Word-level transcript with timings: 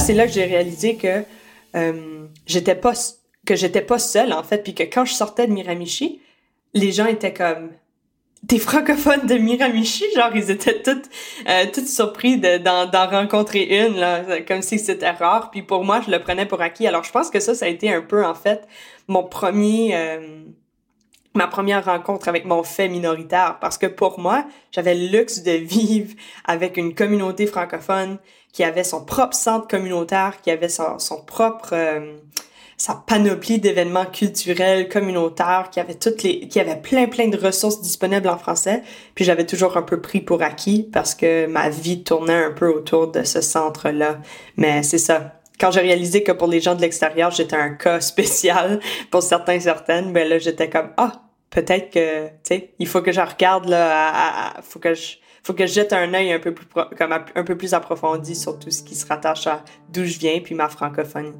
C'est 0.00 0.14
là 0.14 0.26
que 0.26 0.32
j'ai 0.32 0.46
réalisé 0.46 0.96
que 0.96 1.24
euh, 1.76 2.26
j'étais 2.46 2.74
pas 2.74 2.92
que 3.46 3.54
j'étais 3.54 3.82
pas 3.82 3.98
seule 3.98 4.32
en 4.32 4.42
fait, 4.42 4.62
puis 4.62 4.74
que 4.74 4.82
quand 4.82 5.04
je 5.04 5.12
sortais 5.12 5.46
de 5.46 5.52
Miramichi, 5.52 6.20
les 6.72 6.90
gens 6.90 7.06
étaient 7.06 7.34
comme 7.34 7.70
des 8.42 8.58
francophones 8.58 9.26
de 9.26 9.34
Miramichi, 9.34 10.04
genre 10.14 10.30
ils 10.34 10.50
étaient 10.50 10.82
tous 10.82 11.02
euh, 11.48 11.66
toutes 11.72 11.86
surpris 11.86 12.38
d'en 12.38 13.06
rencontrer 13.08 13.86
une 13.86 13.96
là, 13.96 14.40
comme 14.48 14.62
si 14.62 14.78
c'était 14.78 15.10
rare. 15.10 15.50
Puis 15.50 15.62
pour 15.62 15.84
moi, 15.84 16.00
je 16.04 16.10
le 16.10 16.18
prenais 16.18 16.46
pour 16.46 16.62
acquis. 16.62 16.86
Alors 16.86 17.04
je 17.04 17.12
pense 17.12 17.28
que 17.30 17.38
ça, 17.38 17.54
ça 17.54 17.66
a 17.66 17.68
été 17.68 17.92
un 17.92 18.00
peu 18.00 18.24
en 18.24 18.34
fait 18.34 18.66
mon 19.06 19.24
premier 19.24 19.94
euh, 19.94 20.44
ma 21.34 21.46
première 21.46 21.84
rencontre 21.84 22.28
avec 22.28 22.46
mon 22.46 22.62
fait 22.62 22.88
minoritaire 22.88 23.58
parce 23.60 23.78
que 23.78 23.86
pour 23.86 24.18
moi, 24.18 24.46
j'avais 24.72 24.94
le 24.94 25.06
luxe 25.08 25.42
de 25.42 25.52
vivre 25.52 26.14
avec 26.44 26.76
une 26.76 26.94
communauté 26.94 27.46
francophone 27.46 28.18
qui 28.52 28.64
avait 28.64 28.84
son 28.84 29.04
propre 29.04 29.34
centre 29.34 29.68
communautaire, 29.68 30.40
qui 30.42 30.50
avait 30.50 30.68
son, 30.68 30.98
son 30.98 31.22
propre 31.22 31.70
euh, 31.72 32.16
sa 32.80 32.94
panoplie 32.94 33.58
d'événements 33.58 34.06
culturels, 34.06 34.88
communautaires, 34.88 35.68
qui 35.70 35.80
avait 35.80 35.94
toutes 35.94 36.22
les, 36.22 36.48
qui 36.48 36.58
avait 36.58 36.80
plein 36.80 37.08
plein 37.08 37.28
de 37.28 37.36
ressources 37.36 37.82
disponibles 37.82 38.28
en 38.28 38.38
français. 38.38 38.82
Puis 39.14 39.26
j'avais 39.26 39.44
toujours 39.44 39.76
un 39.76 39.82
peu 39.82 40.00
pris 40.00 40.20
pour 40.20 40.42
acquis 40.42 40.88
parce 40.90 41.14
que 41.14 41.46
ma 41.46 41.68
vie 41.68 42.02
tournait 42.02 42.42
un 42.44 42.52
peu 42.52 42.68
autour 42.68 43.08
de 43.08 43.22
ce 43.22 43.42
centre-là. 43.42 44.18
Mais 44.56 44.82
c'est 44.82 44.98
ça. 44.98 45.34
Quand 45.60 45.70
j'ai 45.70 45.80
réalisé 45.80 46.22
que 46.22 46.32
pour 46.32 46.48
les 46.48 46.60
gens 46.60 46.74
de 46.74 46.80
l'extérieur, 46.80 47.30
j'étais 47.30 47.56
un 47.56 47.74
cas 47.74 48.00
spécial 48.00 48.80
pour 49.10 49.22
certains 49.22 49.60
certaines, 49.60 50.12
ben 50.14 50.26
là 50.26 50.38
j'étais 50.38 50.70
comme 50.70 50.90
ah 50.96 51.20
peut-être 51.50 51.90
que 51.90 52.28
tu 52.28 52.34
sais 52.44 52.70
il 52.78 52.88
faut 52.88 53.02
que 53.02 53.12
je 53.12 53.20
regarde 53.20 53.68
là, 53.68 54.54
faut 54.62 54.78
que 54.78 54.94
je 54.94 55.18
faut 55.42 55.54
que 55.54 55.66
je 55.66 55.72
jette 55.72 55.92
un 55.92 56.12
œil 56.14 56.32
un 56.32 56.38
peu 56.38 56.52
plus 56.52 56.66
comme 56.98 57.12
un 57.12 57.44
peu 57.44 57.56
plus 57.56 57.74
approfondi 57.74 58.34
sur 58.34 58.58
tout 58.58 58.70
ce 58.70 58.82
qui 58.82 58.94
se 58.94 59.06
rattache 59.06 59.46
à 59.46 59.64
d'où 59.92 60.04
je 60.04 60.18
viens 60.18 60.40
puis 60.40 60.54
ma 60.54 60.68
francophonie. 60.68 61.32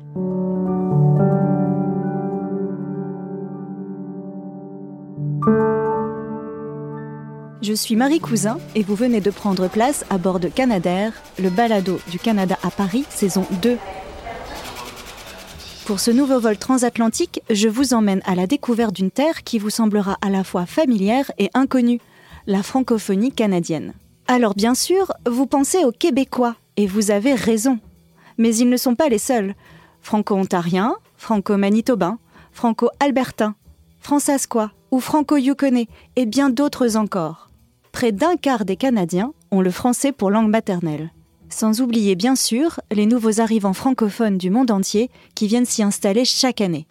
Je 7.62 7.74
suis 7.74 7.94
Marie 7.94 8.20
Cousin 8.20 8.58
et 8.74 8.82
vous 8.82 8.94
venez 8.94 9.20
de 9.20 9.30
prendre 9.30 9.68
place 9.68 10.06
à 10.08 10.16
bord 10.16 10.40
de 10.40 10.48
Canadair, 10.48 11.12
le 11.38 11.50
balado 11.50 12.00
du 12.10 12.18
Canada 12.18 12.58
à 12.62 12.70
Paris, 12.70 13.04
saison 13.10 13.44
2. 13.60 13.76
Pour 15.84 16.00
ce 16.00 16.10
nouveau 16.10 16.40
vol 16.40 16.56
transatlantique, 16.56 17.42
je 17.50 17.68
vous 17.68 17.92
emmène 17.94 18.22
à 18.24 18.34
la 18.34 18.46
découverte 18.46 18.94
d'une 18.94 19.10
terre 19.10 19.42
qui 19.44 19.58
vous 19.58 19.70
semblera 19.70 20.16
à 20.22 20.30
la 20.30 20.42
fois 20.42 20.64
familière 20.64 21.30
et 21.36 21.50
inconnue, 21.52 22.00
la 22.50 22.62
francophonie 22.62 23.32
canadienne. 23.32 23.94
Alors 24.26 24.54
bien 24.54 24.74
sûr, 24.74 25.12
vous 25.26 25.46
pensez 25.46 25.84
aux 25.84 25.92
Québécois, 25.92 26.56
et 26.76 26.86
vous 26.86 27.10
avez 27.10 27.34
raison. 27.34 27.78
Mais 28.38 28.54
ils 28.54 28.68
ne 28.68 28.76
sont 28.76 28.94
pas 28.94 29.08
les 29.08 29.18
seuls. 29.18 29.54
Franco-ontariens, 30.02 30.96
franco-manitobains, 31.16 32.18
franco-albertains, 32.52 33.54
francescois 34.00 34.72
ou 34.90 35.00
franco-yukonnais, 35.00 35.88
et 36.16 36.26
bien 36.26 36.50
d'autres 36.50 36.96
encore 36.96 37.50
près 37.92 38.12
d'un 38.12 38.36
quart 38.36 38.64
des 38.64 38.76
Canadiens 38.76 39.32
ont 39.50 39.60
le 39.60 39.70
français 39.70 40.12
pour 40.12 40.30
langue 40.30 40.48
maternelle. 40.48 41.10
Sans 41.48 41.80
oublier 41.80 42.14
bien 42.14 42.36
sûr 42.36 42.80
les 42.92 43.06
nouveaux 43.06 43.40
arrivants 43.40 43.72
francophones 43.72 44.38
du 44.38 44.50
monde 44.50 44.70
entier 44.70 45.10
qui 45.34 45.48
viennent 45.48 45.66
s'y 45.66 45.82
installer 45.82 46.24
chaque 46.24 46.60
année. 46.60 46.86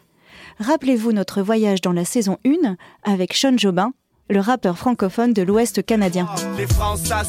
Rappelez-vous 0.60 1.14
notre 1.14 1.42
voyage 1.42 1.82
dans 1.82 1.94
la 1.94 2.04
saison 2.04 2.38
1 2.46 2.76
avec 3.04 3.34
Sean 3.34 3.58
Jobin, 3.58 3.94
le 4.30 4.40
rappeur 4.40 4.78
francophone 4.78 5.34
de 5.34 5.42
l'Ouest 5.42 5.84
canadien. 5.84 6.28
Les 6.56 6.68
François, 6.68 7.24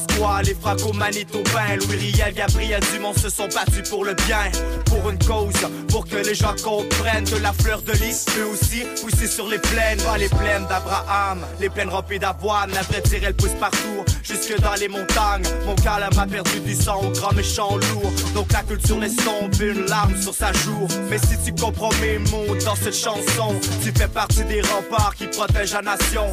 les 0.44 0.54
franco-manitobains, 0.54 1.76
Louis 1.76 2.12
Riel, 2.12 2.34
Gabriel 2.34 2.82
Dumont 2.92 3.14
se 3.14 3.30
sont 3.30 3.48
battus 3.48 3.88
pour 3.88 4.04
le 4.04 4.12
bien, 4.26 4.50
pour 4.84 5.08
une 5.08 5.18
cause, 5.18 5.66
pour 5.88 6.06
que 6.06 6.16
les 6.16 6.34
gens 6.34 6.54
comprennent 6.62 7.24
que 7.24 7.36
la 7.36 7.54
fleur 7.54 7.80
de 7.82 7.92
lys 7.92 8.26
peut 8.26 8.44
aussi 8.44 8.82
pousser 9.00 9.26
sur 9.26 9.48
les 9.48 9.58
plaines, 9.58 9.98
pas 10.02 10.18
les 10.18 10.28
plaines 10.28 10.66
d'Abraham, 10.68 11.40
les 11.58 11.70
plaines 11.70 11.88
remplies 11.88 12.18
d'avoine, 12.18 12.70
la 12.72 12.82
vraie 12.82 13.00
tire 13.00 13.32
pousse 13.34 13.54
partout, 13.58 14.04
jusque 14.22 14.60
dans 14.60 14.74
les 14.74 14.88
montagnes. 14.88 15.44
Mon 15.64 15.76
calme 15.76 16.18
a 16.18 16.26
perdu 16.26 16.60
du 16.60 16.74
sang 16.74 17.00
grand 17.14 17.32
méchant 17.32 17.76
lourd, 17.76 18.12
donc 18.34 18.52
la 18.52 18.62
culture 18.62 18.98
laisse 18.98 19.16
tomber 19.16 19.70
une 19.70 19.86
larme 19.86 20.20
sur 20.20 20.34
sa 20.34 20.52
joue. 20.52 20.86
Mais 21.08 21.18
si 21.18 21.38
tu 21.42 21.54
comprends 21.58 21.92
mes 22.02 22.18
mots 22.18 22.54
dans 22.62 22.76
cette 22.76 22.94
chanson, 22.94 23.54
tu 23.82 23.90
fais 23.90 24.08
partie 24.08 24.44
des 24.44 24.60
remparts 24.60 25.14
qui 25.16 25.26
protègent 25.28 25.72
la 25.72 25.82
nation. 25.82 26.26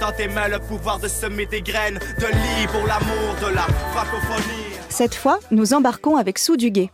Dans 0.00 0.12
tes. 0.12 0.28
Cette 4.88 5.14
fois, 5.14 5.38
nous 5.50 5.74
embarquons 5.74 6.16
avec 6.16 6.38
Sue 6.38 6.56
Duguay. 6.56 6.90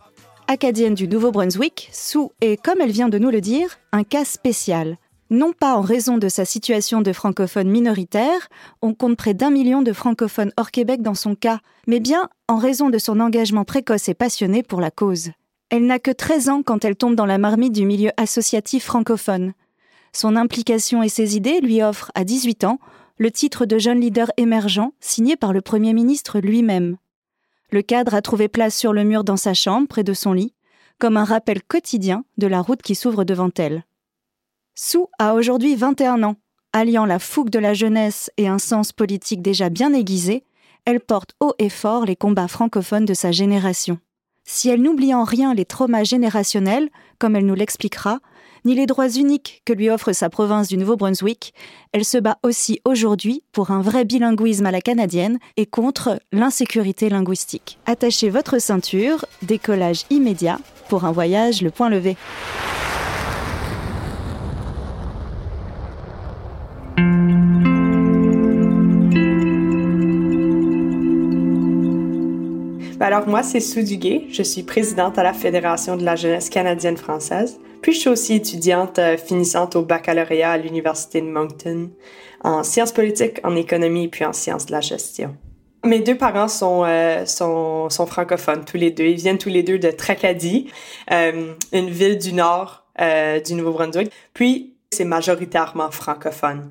Acadienne 0.47 0.95
du 0.95 1.07
Nouveau-Brunswick, 1.07 1.89
Sue 1.91 2.29
est, 2.41 2.61
comme 2.61 2.81
elle 2.81 2.91
vient 2.91 3.09
de 3.09 3.19
nous 3.19 3.29
le 3.29 3.41
dire, 3.41 3.77
un 3.91 4.03
cas 4.03 4.25
spécial. 4.25 4.97
Non 5.29 5.53
pas 5.53 5.75
en 5.75 5.81
raison 5.81 6.17
de 6.17 6.27
sa 6.27 6.45
situation 6.45 7.01
de 7.01 7.13
francophone 7.13 7.69
minoritaire, 7.69 8.49
on 8.81 8.95
compte 8.95 9.17
près 9.17 9.35
d'un 9.35 9.51
million 9.51 9.83
de 9.83 9.93
francophones 9.93 10.51
hors 10.57 10.71
Québec 10.71 11.03
dans 11.03 11.13
son 11.13 11.35
cas, 11.35 11.59
mais 11.85 11.99
bien 11.99 12.29
en 12.47 12.57
raison 12.57 12.89
de 12.89 12.97
son 12.97 13.19
engagement 13.19 13.65
précoce 13.65 14.09
et 14.09 14.15
passionné 14.15 14.63
pour 14.63 14.81
la 14.81 14.89
cause. 14.89 15.29
Elle 15.69 15.85
n'a 15.85 15.99
que 15.99 16.09
13 16.09 16.49
ans 16.49 16.63
quand 16.63 16.83
elle 16.83 16.95
tombe 16.95 17.15
dans 17.15 17.27
la 17.27 17.37
marmite 17.37 17.73
du 17.73 17.85
milieu 17.85 18.09
associatif 18.17 18.85
francophone. 18.85 19.53
Son 20.13 20.35
implication 20.35 21.03
et 21.03 21.09
ses 21.09 21.35
idées 21.35 21.61
lui 21.61 21.81
offrent, 21.83 22.11
à 22.15 22.23
18 22.23 22.63
ans, 22.63 22.79
le 23.17 23.31
titre 23.31 23.65
de 23.65 23.77
jeune 23.77 23.99
leader 23.99 24.31
émergent 24.37 24.91
signé 24.99 25.35
par 25.35 25.53
le 25.53 25.61
Premier 25.61 25.93
ministre 25.93 26.39
lui-même. 26.39 26.97
Le 27.71 27.81
cadre 27.81 28.15
a 28.15 28.21
trouvé 28.21 28.47
place 28.47 28.75
sur 28.75 28.93
le 28.93 29.03
mur 29.03 29.23
dans 29.23 29.37
sa 29.37 29.53
chambre, 29.53 29.87
près 29.87 30.03
de 30.03 30.13
son 30.13 30.33
lit, 30.33 30.53
comme 30.99 31.17
un 31.17 31.23
rappel 31.23 31.61
quotidien 31.61 32.23
de 32.37 32.47
la 32.47 32.61
route 32.61 32.81
qui 32.81 32.95
s'ouvre 32.95 33.23
devant 33.23 33.51
elle. 33.57 33.85
Sue 34.75 35.05
a 35.19 35.33
aujourd'hui 35.33 35.75
21 35.75 36.23
ans. 36.23 36.35
Alliant 36.71 37.05
la 37.05 37.19
fougue 37.19 37.49
de 37.49 37.59
la 37.59 37.73
jeunesse 37.73 38.31
et 38.37 38.47
un 38.47 38.59
sens 38.59 38.93
politique 38.93 39.41
déjà 39.41 39.69
bien 39.69 39.91
aiguisé, 39.93 40.43
elle 40.85 40.99
porte 40.99 41.35
haut 41.39 41.53
et 41.57 41.69
fort 41.69 42.05
les 42.05 42.15
combats 42.15 42.47
francophones 42.47 43.05
de 43.05 43.13
sa 43.13 43.31
génération. 43.31 43.99
Si 44.45 44.69
elle 44.69 44.81
n'oublie 44.81 45.13
en 45.13 45.23
rien 45.23 45.53
les 45.53 45.65
traumas 45.65 46.03
générationnels, 46.03 46.89
comme 47.17 47.35
elle 47.35 47.45
nous 47.45 47.55
l'expliquera, 47.55 48.19
ni 48.65 48.75
les 48.75 48.85
droits 48.85 49.09
uniques 49.09 49.61
que 49.65 49.73
lui 49.73 49.89
offre 49.89 50.11
sa 50.13 50.29
province 50.29 50.67
du 50.67 50.77
Nouveau-Brunswick, 50.77 51.53
elle 51.91 52.05
se 52.05 52.17
bat 52.17 52.37
aussi 52.43 52.79
aujourd'hui 52.85 53.43
pour 53.51 53.71
un 53.71 53.81
vrai 53.81 54.05
bilinguisme 54.05 54.65
à 54.65 54.71
la 54.71 54.81
canadienne 54.81 55.39
et 55.57 55.65
contre 55.65 56.19
l'insécurité 56.31 57.09
linguistique. 57.09 57.79
Attachez 57.85 58.29
votre 58.29 58.59
ceinture, 58.59 59.25
décollage 59.41 60.03
immédiat 60.09 60.59
pour 60.87 61.05
un 61.05 61.11
voyage 61.11 61.61
le 61.61 61.71
point 61.71 61.89
levé. 61.89 62.17
Alors 73.01 73.27
moi, 73.27 73.43
c'est 73.43 73.59
Sue. 73.61 74.27
Je 74.29 74.43
suis 74.43 74.63
présidente 74.63 75.17
à 75.17 75.23
la 75.23 75.33
Fédération 75.33 75.95
de 75.95 76.03
la 76.03 76.15
jeunesse 76.15 76.49
canadienne 76.49 76.97
française. 76.97 77.59
Puis 77.81 77.93
je 77.93 77.99
suis 77.99 78.09
aussi 78.09 78.35
étudiante 78.35 78.99
euh, 78.99 79.17
finissante 79.17 79.75
au 79.75 79.83
baccalauréat 79.83 80.51
à 80.51 80.57
l'Université 80.57 81.21
de 81.21 81.27
Moncton 81.27 81.89
en 82.43 82.63
sciences 82.63 82.91
politiques, 82.91 83.39
en 83.43 83.55
économie 83.55 84.07
puis 84.07 84.25
en 84.25 84.33
sciences 84.33 84.65
de 84.65 84.71
la 84.71 84.81
gestion. 84.81 85.35
Mes 85.85 85.99
deux 85.99 86.17
parents 86.17 86.49
sont, 86.49 86.83
euh, 86.85 87.25
sont, 87.25 87.89
sont, 87.89 88.05
francophones, 88.05 88.65
tous 88.65 88.77
les 88.77 88.91
deux. 88.91 89.05
Ils 89.05 89.17
viennent 89.17 89.37
tous 89.37 89.49
les 89.49 89.63
deux 89.63 89.79
de 89.79 89.91
Tracadie, 89.91 90.69
euh, 91.11 91.53
une 91.71 91.89
ville 91.89 92.17
du 92.17 92.33
nord 92.33 92.85
du 93.45 93.53
Nouveau-Brunswick. 93.53 94.11
Puis, 94.33 94.75
c'est 94.91 95.05
majoritairement 95.05 95.89
francophone. 95.89 96.69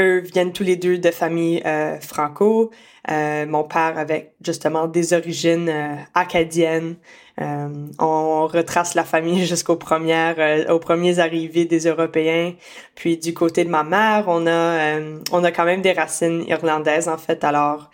Eux 0.00 0.20
viennent 0.20 0.52
tous 0.52 0.62
les 0.62 0.76
deux 0.76 0.98
de 0.98 1.10
familles 1.10 1.62
euh, 1.66 2.00
franco. 2.00 2.70
Euh, 3.10 3.46
mon 3.46 3.64
père 3.64 3.96
avec 3.96 4.34
justement 4.44 4.86
des 4.86 5.12
origines 5.12 5.72
acadiennes. 6.14 6.96
Euh, 7.40 7.68
on 7.98 8.46
retrace 8.46 8.94
la 8.94 9.04
famille 9.04 9.46
jusqu'aux 9.46 9.76
premières, 9.76 10.34
euh, 10.38 10.72
aux 10.72 10.78
premiers 10.78 11.18
arrivés 11.18 11.64
des 11.64 11.86
Européens. 11.86 12.52
Puis 12.94 13.16
du 13.16 13.32
côté 13.32 13.64
de 13.64 13.70
ma 13.70 13.82
mère, 13.82 14.24
on 14.26 14.46
a, 14.46 14.50
euh, 14.50 15.18
on 15.32 15.42
a 15.44 15.50
quand 15.50 15.64
même 15.64 15.80
des 15.80 15.92
racines 15.92 16.44
irlandaises 16.46 17.08
en 17.08 17.16
fait, 17.16 17.42
alors 17.44 17.90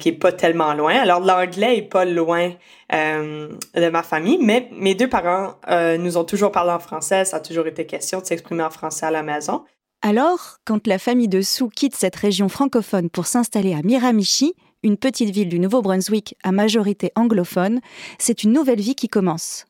qui 0.00 0.08
est 0.08 0.18
pas 0.18 0.32
tellement 0.32 0.72
loin. 0.74 0.94
Alors 0.94 1.20
l'anglais 1.20 1.78
est 1.78 1.82
pas 1.82 2.04
loin 2.04 2.52
de 2.90 3.88
ma 3.90 4.02
famille, 4.02 4.38
mais 4.40 4.68
mes 4.72 4.94
deux 4.94 5.08
parents 5.08 5.54
nous 5.98 6.16
ont 6.16 6.24
toujours 6.24 6.52
parlé 6.52 6.72
en 6.72 6.78
français. 6.78 7.24
Ça 7.24 7.38
a 7.38 7.40
toujours 7.40 7.66
été 7.66 7.86
question 7.86 8.20
de 8.20 8.24
s'exprimer 8.26 8.62
en 8.62 8.70
français 8.70 9.06
à 9.06 9.10
la 9.10 9.22
maison. 9.22 9.64
Alors, 10.02 10.58
quand 10.64 10.86
la 10.86 10.98
famille 10.98 11.28
de 11.28 11.40
Sue 11.40 11.68
quitte 11.74 11.94
cette 11.94 12.16
région 12.16 12.48
francophone 12.48 13.10
pour 13.10 13.26
s'installer 13.26 13.74
à 13.74 13.82
Miramichi, 13.82 14.54
une 14.82 14.96
petite 14.96 15.30
ville 15.30 15.48
du 15.48 15.58
Nouveau-Brunswick 15.58 16.36
à 16.44 16.52
majorité 16.52 17.10
anglophone, 17.16 17.80
c'est 18.18 18.44
une 18.44 18.52
nouvelle 18.52 18.80
vie 18.80 18.94
qui 18.94 19.08
commence. 19.08 19.66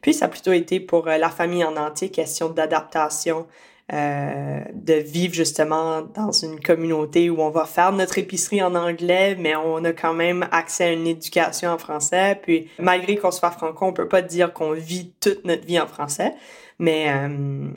Puis 0.00 0.14
ça 0.14 0.26
a 0.26 0.28
plutôt 0.28 0.52
été 0.52 0.78
pour 0.80 1.08
euh, 1.08 1.16
la 1.16 1.30
famille 1.30 1.64
en 1.64 1.76
entier 1.76 2.10
question 2.10 2.50
d'adaptation 2.50 3.46
euh, 3.92 4.60
de 4.72 4.94
vivre 4.94 5.34
justement 5.34 6.02
dans 6.02 6.30
une 6.30 6.60
communauté 6.60 7.28
où 7.30 7.40
on 7.40 7.50
va 7.50 7.64
faire 7.66 7.92
notre 7.92 8.16
épicerie 8.16 8.62
en 8.62 8.74
anglais, 8.74 9.36
mais 9.38 9.54
on 9.56 9.84
a 9.84 9.92
quand 9.92 10.14
même 10.14 10.48
accès 10.50 10.84
à 10.84 10.92
une 10.92 11.06
éducation 11.06 11.70
en 11.70 11.78
français. 11.78 12.38
Puis 12.42 12.68
malgré 12.78 13.16
qu'on 13.16 13.32
soit 13.32 13.50
franco, 13.50 13.84
on 13.84 13.92
peut 13.92 14.08
pas 14.08 14.22
dire 14.22 14.52
qu'on 14.52 14.72
vit 14.72 15.12
toute 15.20 15.44
notre 15.44 15.66
vie 15.66 15.80
en 15.80 15.86
français. 15.86 16.32
Mais 16.78 17.06
euh, 17.08 17.68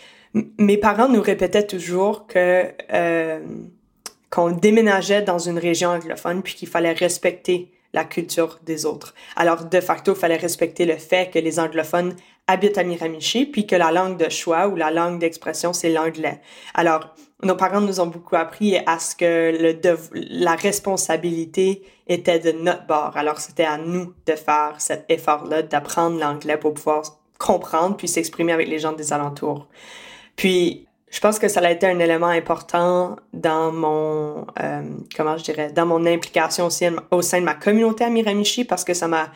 mes 0.57 0.77
parents 0.77 1.07
nous 1.07 1.21
répétaient 1.21 1.65
toujours 1.65 2.27
que 2.27 2.71
euh, 2.91 3.39
qu'on 4.29 4.51
déménageait 4.51 5.21
dans 5.21 5.39
une 5.39 5.57
région 5.57 5.89
anglophone 5.89 6.43
puis 6.43 6.55
qu'il 6.55 6.67
fallait 6.67 6.91
respecter 6.91 7.71
la 7.93 8.03
culture 8.03 8.59
des 8.65 8.85
autres. 8.85 9.15
Alors, 9.37 9.63
de 9.63 9.79
facto, 9.79 10.13
il 10.13 10.19
fallait 10.19 10.35
respecter 10.35 10.83
le 10.85 10.97
fait 10.97 11.31
que 11.31 11.39
les 11.39 11.59
anglophones 11.59 12.13
habitent 12.45 12.77
à 12.77 12.83
Miramichi, 12.83 13.45
puis 13.45 13.65
que 13.65 13.75
la 13.75 13.91
langue 13.91 14.17
de 14.17 14.29
choix 14.29 14.67
ou 14.67 14.75
la 14.75 14.91
langue 14.91 15.19
d'expression, 15.19 15.71
c'est 15.71 15.89
l'anglais. 15.89 16.41
Alors, 16.73 17.15
nos 17.41 17.55
parents 17.55 17.79
nous 17.79 18.01
ont 18.01 18.07
beaucoup 18.07 18.35
appris 18.35 18.77
à 18.85 18.99
ce 18.99 19.15
que 19.15 19.77
la 20.13 20.55
responsabilité 20.55 21.83
était 22.07 22.39
de 22.39 22.51
notre 22.51 22.85
bord. 22.85 23.15
Alors, 23.15 23.39
c'était 23.39 23.63
à 23.63 23.77
nous 23.77 24.13
de 24.25 24.33
faire 24.33 24.75
cet 24.79 25.05
effort-là, 25.09 25.61
d'apprendre 25.61 26.19
l'anglais 26.19 26.57
pour 26.57 26.73
pouvoir 26.73 27.03
comprendre 27.39 27.95
puis 27.95 28.09
s'exprimer 28.09 28.51
avec 28.51 28.67
les 28.67 28.79
gens 28.79 28.93
des 28.93 29.13
alentours. 29.13 29.67
Puis, 30.35 30.85
je 31.09 31.19
pense 31.21 31.39
que 31.39 31.47
ça 31.47 31.61
a 31.61 31.71
été 31.71 31.87
un 31.87 31.99
élément 31.99 32.27
important 32.27 33.15
dans 33.31 33.71
mon, 33.71 34.45
euh, 34.61 34.81
comment 35.15 35.37
je 35.37 35.43
dirais, 35.43 35.71
dans 35.71 35.85
mon 35.85 36.05
implication 36.05 36.65
aussi 36.65 36.85
au 37.11 37.21
sein 37.21 37.39
de 37.39 37.45
ma 37.45 37.53
communauté 37.53 38.03
à 38.03 38.09
Miramichi 38.09 38.65
parce 38.65 38.83
que 38.83 38.93
ça 38.93 39.07
m'a, 39.07 39.31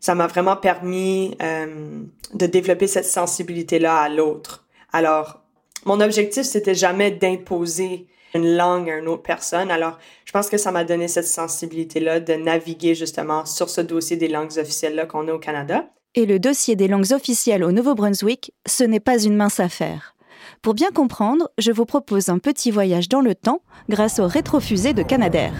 ça 0.00 0.14
m'a 0.14 0.26
vraiment 0.26 0.56
permis 0.56 1.36
euh, 1.40 2.02
de 2.34 2.46
développer 2.46 2.88
cette 2.88 3.04
sensibilité-là 3.04 3.96
à 3.96 4.08
l'autre. 4.08 4.66
Alors, 4.92 5.40
mon 5.84 6.00
objectif, 6.00 6.42
c'était 6.42 6.74
jamais 6.74 7.12
d'imposer 7.12 8.08
une 8.34 8.56
langue 8.56 8.90
à 8.90 8.98
une 8.98 9.08
autre 9.08 9.22
personne. 9.22 9.70
Alors, 9.70 9.98
je 10.24 10.32
pense 10.32 10.48
que 10.48 10.56
ça 10.56 10.72
m'a 10.72 10.84
donné 10.84 11.08
cette 11.08 11.26
sensibilité-là 11.26 12.20
de 12.20 12.34
naviguer 12.34 12.94
justement 12.94 13.44
sur 13.44 13.68
ce 13.68 13.80
dossier 13.80 14.16
des 14.16 14.28
langues 14.28 14.58
officielles-là 14.58 15.06
qu'on 15.06 15.28
a 15.28 15.32
au 15.32 15.38
Canada. 15.38 15.86
Et 16.14 16.26
le 16.26 16.38
dossier 16.38 16.74
des 16.76 16.88
langues 16.88 17.12
officielles 17.12 17.62
au 17.62 17.70
Nouveau-Brunswick, 17.70 18.52
ce 18.66 18.84
n'est 18.84 19.00
pas 19.00 19.22
une 19.22 19.36
mince 19.36 19.60
affaire. 19.60 20.14
Pour 20.62 20.74
bien 20.74 20.90
comprendre, 20.90 21.48
je 21.56 21.72
vous 21.72 21.86
propose 21.86 22.28
un 22.28 22.38
petit 22.38 22.70
voyage 22.70 23.08
dans 23.08 23.22
le 23.22 23.34
temps 23.34 23.62
grâce 23.88 24.18
au 24.18 24.26
rétrofusée 24.26 24.92
de 24.92 25.02
Canadair. 25.02 25.54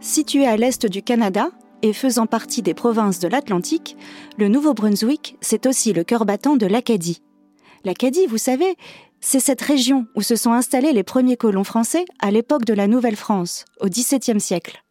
Situé 0.00 0.46
à 0.46 0.58
l'est 0.58 0.84
du 0.84 1.02
Canada 1.02 1.48
et 1.80 1.94
faisant 1.94 2.26
partie 2.26 2.60
des 2.60 2.74
provinces 2.74 3.20
de 3.20 3.28
l'Atlantique, 3.28 3.96
le 4.36 4.48
Nouveau-Brunswick, 4.48 5.38
c'est 5.40 5.64
aussi 5.64 5.94
le 5.94 6.04
cœur 6.04 6.26
battant 6.26 6.56
de 6.56 6.66
l'Acadie. 6.66 7.22
L'Acadie, 7.84 8.26
vous 8.26 8.36
savez, 8.36 8.76
c'est 9.20 9.40
cette 9.40 9.62
région 9.62 10.06
où 10.14 10.20
se 10.20 10.36
sont 10.36 10.52
installés 10.52 10.92
les 10.92 11.04
premiers 11.04 11.38
colons 11.38 11.64
français 11.64 12.04
à 12.20 12.30
l'époque 12.30 12.66
de 12.66 12.74
la 12.74 12.86
Nouvelle-France, 12.86 13.64
au 13.80 13.86
XVIIe 13.86 14.40
siècle. 14.40 14.82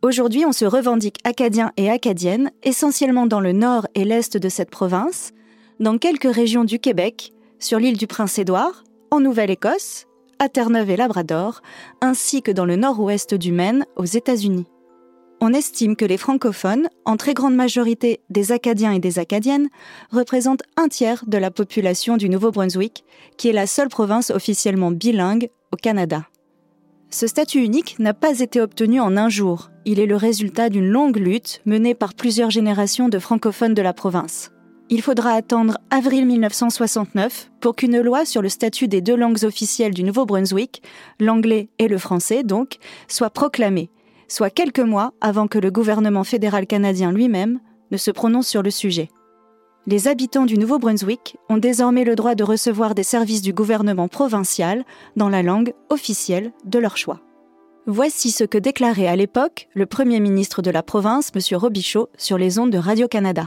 Aujourd'hui, 0.00 0.46
on 0.46 0.52
se 0.52 0.64
revendique 0.64 1.18
acadien 1.24 1.72
et 1.76 1.90
acadienne, 1.90 2.52
essentiellement 2.62 3.26
dans 3.26 3.40
le 3.40 3.50
nord 3.50 3.88
et 3.96 4.04
l'est 4.04 4.36
de 4.36 4.48
cette 4.48 4.70
province, 4.70 5.32
dans 5.80 5.98
quelques 5.98 6.32
régions 6.32 6.62
du 6.62 6.78
Québec, 6.78 7.32
sur 7.58 7.80
l'île 7.80 7.96
du 7.96 8.06
Prince-Édouard, 8.06 8.84
en 9.10 9.18
Nouvelle-Écosse, 9.18 10.06
à 10.38 10.48
Terre-Neuve 10.48 10.90
et 10.90 10.96
Labrador, 10.96 11.62
ainsi 12.00 12.42
que 12.42 12.52
dans 12.52 12.64
le 12.64 12.76
nord-ouest 12.76 13.34
du 13.34 13.50
Maine, 13.50 13.86
aux 13.96 14.04
États-Unis. 14.04 14.66
On 15.40 15.52
estime 15.52 15.96
que 15.96 16.04
les 16.04 16.16
francophones, 16.16 16.88
en 17.04 17.16
très 17.16 17.34
grande 17.34 17.56
majorité 17.56 18.20
des 18.30 18.52
Acadiens 18.52 18.92
et 18.92 19.00
des 19.00 19.18
Acadiennes, 19.18 19.68
représentent 20.12 20.62
un 20.76 20.86
tiers 20.86 21.24
de 21.26 21.38
la 21.38 21.50
population 21.50 22.16
du 22.16 22.28
Nouveau-Brunswick, 22.28 23.04
qui 23.36 23.48
est 23.48 23.52
la 23.52 23.66
seule 23.66 23.88
province 23.88 24.30
officiellement 24.30 24.92
bilingue 24.92 25.50
au 25.72 25.76
Canada. 25.76 26.22
Ce 27.10 27.26
statut 27.26 27.60
unique 27.60 27.98
n'a 27.98 28.12
pas 28.12 28.40
été 28.40 28.60
obtenu 28.60 29.00
en 29.00 29.16
un 29.16 29.30
jour. 29.30 29.70
Il 29.86 29.98
est 29.98 30.06
le 30.06 30.16
résultat 30.16 30.68
d'une 30.68 30.88
longue 30.88 31.16
lutte 31.16 31.62
menée 31.64 31.94
par 31.94 32.12
plusieurs 32.12 32.50
générations 32.50 33.08
de 33.08 33.18
francophones 33.18 33.72
de 33.72 33.80
la 33.80 33.94
province. 33.94 34.52
Il 34.90 35.00
faudra 35.00 35.32
attendre 35.32 35.78
avril 35.90 36.26
1969 36.26 37.50
pour 37.60 37.76
qu'une 37.76 38.00
loi 38.00 38.26
sur 38.26 38.42
le 38.42 38.50
statut 38.50 38.88
des 38.88 39.00
deux 39.00 39.16
langues 39.16 39.44
officielles 39.44 39.94
du 39.94 40.04
Nouveau-Brunswick, 40.04 40.82
l'anglais 41.18 41.70
et 41.78 41.88
le 41.88 41.96
français 41.96 42.42
donc, 42.42 42.76
soit 43.06 43.30
proclamée, 43.30 43.90
soit 44.28 44.50
quelques 44.50 44.78
mois 44.78 45.14
avant 45.22 45.46
que 45.46 45.58
le 45.58 45.70
gouvernement 45.70 46.24
fédéral 46.24 46.66
canadien 46.66 47.10
lui-même 47.10 47.60
ne 47.90 47.96
se 47.96 48.10
prononce 48.10 48.48
sur 48.48 48.62
le 48.62 48.70
sujet 48.70 49.08
les 49.88 50.06
habitants 50.06 50.44
du 50.44 50.58
Nouveau-Brunswick 50.58 51.38
ont 51.48 51.56
désormais 51.56 52.04
le 52.04 52.14
droit 52.14 52.34
de 52.34 52.44
recevoir 52.44 52.94
des 52.94 53.02
services 53.02 53.40
du 53.40 53.54
gouvernement 53.54 54.06
provincial 54.06 54.84
dans 55.16 55.30
la 55.30 55.42
langue 55.42 55.72
officielle 55.88 56.52
de 56.66 56.78
leur 56.78 56.98
choix. 56.98 57.20
Voici 57.86 58.30
ce 58.30 58.44
que 58.44 58.58
déclarait 58.58 59.06
à 59.06 59.16
l'époque 59.16 59.66
le 59.72 59.86
Premier 59.86 60.20
ministre 60.20 60.60
de 60.60 60.70
la 60.70 60.82
province, 60.82 61.32
M. 61.34 61.58
Robichaud, 61.58 62.10
sur 62.18 62.36
les 62.36 62.58
ondes 62.58 62.70
de 62.70 62.76
Radio-Canada. 62.76 63.46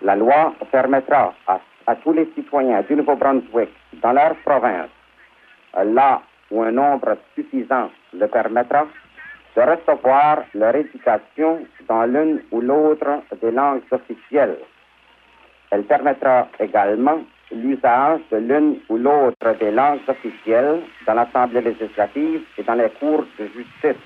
La 0.00 0.14
loi 0.14 0.54
permettra 0.70 1.34
à, 1.48 1.96
tous 2.04 2.12
les 2.12 2.30
citoyens 2.36 2.82
du 2.82 2.94
Nouveau-Brunswick, 2.94 3.70
dans 4.00 4.12
leur 4.12 4.36
province, 4.44 4.90
là 5.84 6.22
où 6.50 6.62
un 6.62 6.72
nombre 6.72 7.16
suffisant 7.34 7.90
le 8.12 8.26
permettra, 8.28 8.86
de 9.56 9.62
recevoir 9.62 10.44
leur 10.54 10.74
éducation 10.76 11.66
dans 11.88 12.04
l'une 12.04 12.42
ou 12.50 12.60
l'autre 12.60 13.22
des 13.40 13.50
langues 13.50 13.82
officielles. 13.90 14.58
Elle 15.70 15.84
permettra 15.84 16.48
également 16.60 17.20
l'usage 17.50 18.20
de 18.30 18.36
l'une 18.36 18.80
ou 18.88 18.96
l'autre 18.98 19.56
des 19.58 19.70
langues 19.70 20.00
officielles 20.08 20.82
dans 21.06 21.14
l'Assemblée 21.14 21.62
législative 21.62 22.42
et 22.58 22.62
dans 22.62 22.74
les 22.74 22.90
cours 23.00 23.24
de 23.38 23.46
justice. 23.46 24.02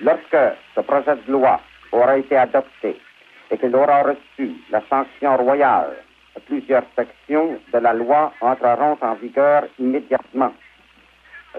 Lorsque 0.00 0.56
ce 0.74 0.80
projet 0.80 1.16
de 1.26 1.32
loi 1.32 1.60
aura 1.92 2.18
été 2.18 2.36
adopté 2.36 3.00
et 3.50 3.58
qu'il 3.58 3.74
aura 3.74 4.02
reçu 4.02 4.52
la 4.70 4.82
sanction 4.90 5.36
royale 5.36 5.96
plusieurs 6.40 6.84
sections 6.96 7.58
de 7.72 7.78
la 7.78 7.92
loi 7.92 8.32
entreront 8.40 8.96
en 9.00 9.14
vigueur 9.14 9.64
immédiatement. 9.78 10.52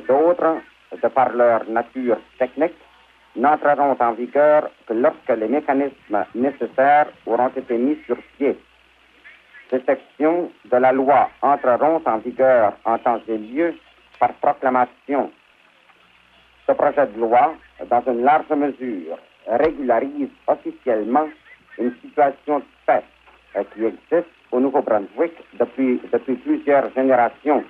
D'autres, 0.07 0.57
de 1.01 1.07
par 1.07 1.33
leur 1.33 1.67
nature 1.69 2.17
technique, 2.39 2.75
n'entreront 3.36 3.95
en 4.00 4.13
vigueur 4.13 4.69
que 4.88 4.93
lorsque 4.93 5.29
les 5.29 5.48
mécanismes 5.48 6.25
nécessaires 6.36 7.07
auront 7.25 7.50
été 7.55 7.77
mis 7.77 7.98
sur 8.05 8.17
pied. 8.38 8.57
Ces 9.69 9.81
sections 9.81 10.51
de 10.65 10.77
la 10.77 10.91
loi 10.91 11.29
entreront 11.41 12.01
en 12.05 12.17
vigueur 12.17 12.74
en 12.86 12.98
temps 13.00 13.21
et 13.27 13.38
lieu 13.38 13.75
par 14.19 14.33
proclamation. 14.33 15.31
Ce 16.67 16.71
projet 16.74 17.07
de 17.07 17.19
loi, 17.19 17.55
dans 17.89 18.03
une 18.07 18.24
large 18.24 18.50
mesure, 18.50 19.17
régularise 19.48 20.29
officiellement 20.48 21.27
une 21.77 21.93
situation 22.01 22.59
de 22.59 22.65
fait 22.86 23.03
qui 23.74 23.86
existe 23.86 24.29
au 24.53 24.60
Nouveau-Brunswick 24.60 25.33
depuis, 25.60 26.00
depuis 26.13 26.36
plusieurs 26.36 26.93
générations. 26.93 27.63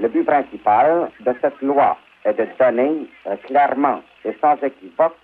Le 0.00 0.08
but 0.08 0.24
principal 0.24 1.10
de 1.20 1.32
cette 1.40 1.60
loi 1.60 1.96
est 2.24 2.32
de 2.32 2.46
donner 2.58 3.06
euh, 3.26 3.36
clairement 3.46 4.00
et 4.24 4.34
sans 4.40 4.56
équivoque 4.62 5.16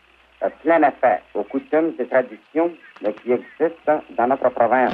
euh, 0.43 0.49
plein 0.63 0.83
effet 0.83 1.23
aux 1.35 1.45
coutumes 1.45 1.95
et 1.99 2.07
traditions 2.07 2.71
euh, 3.05 3.13
qui 3.23 3.33
existent 3.33 4.03
dans 4.17 4.27
notre 4.27 4.51
province. 4.51 4.93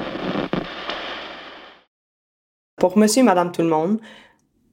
Pour 2.77 2.97
monsieur 2.97 3.23
et 3.23 3.25
madame 3.25 3.53
tout 3.53 3.63
le 3.63 3.69
monde, 3.69 4.01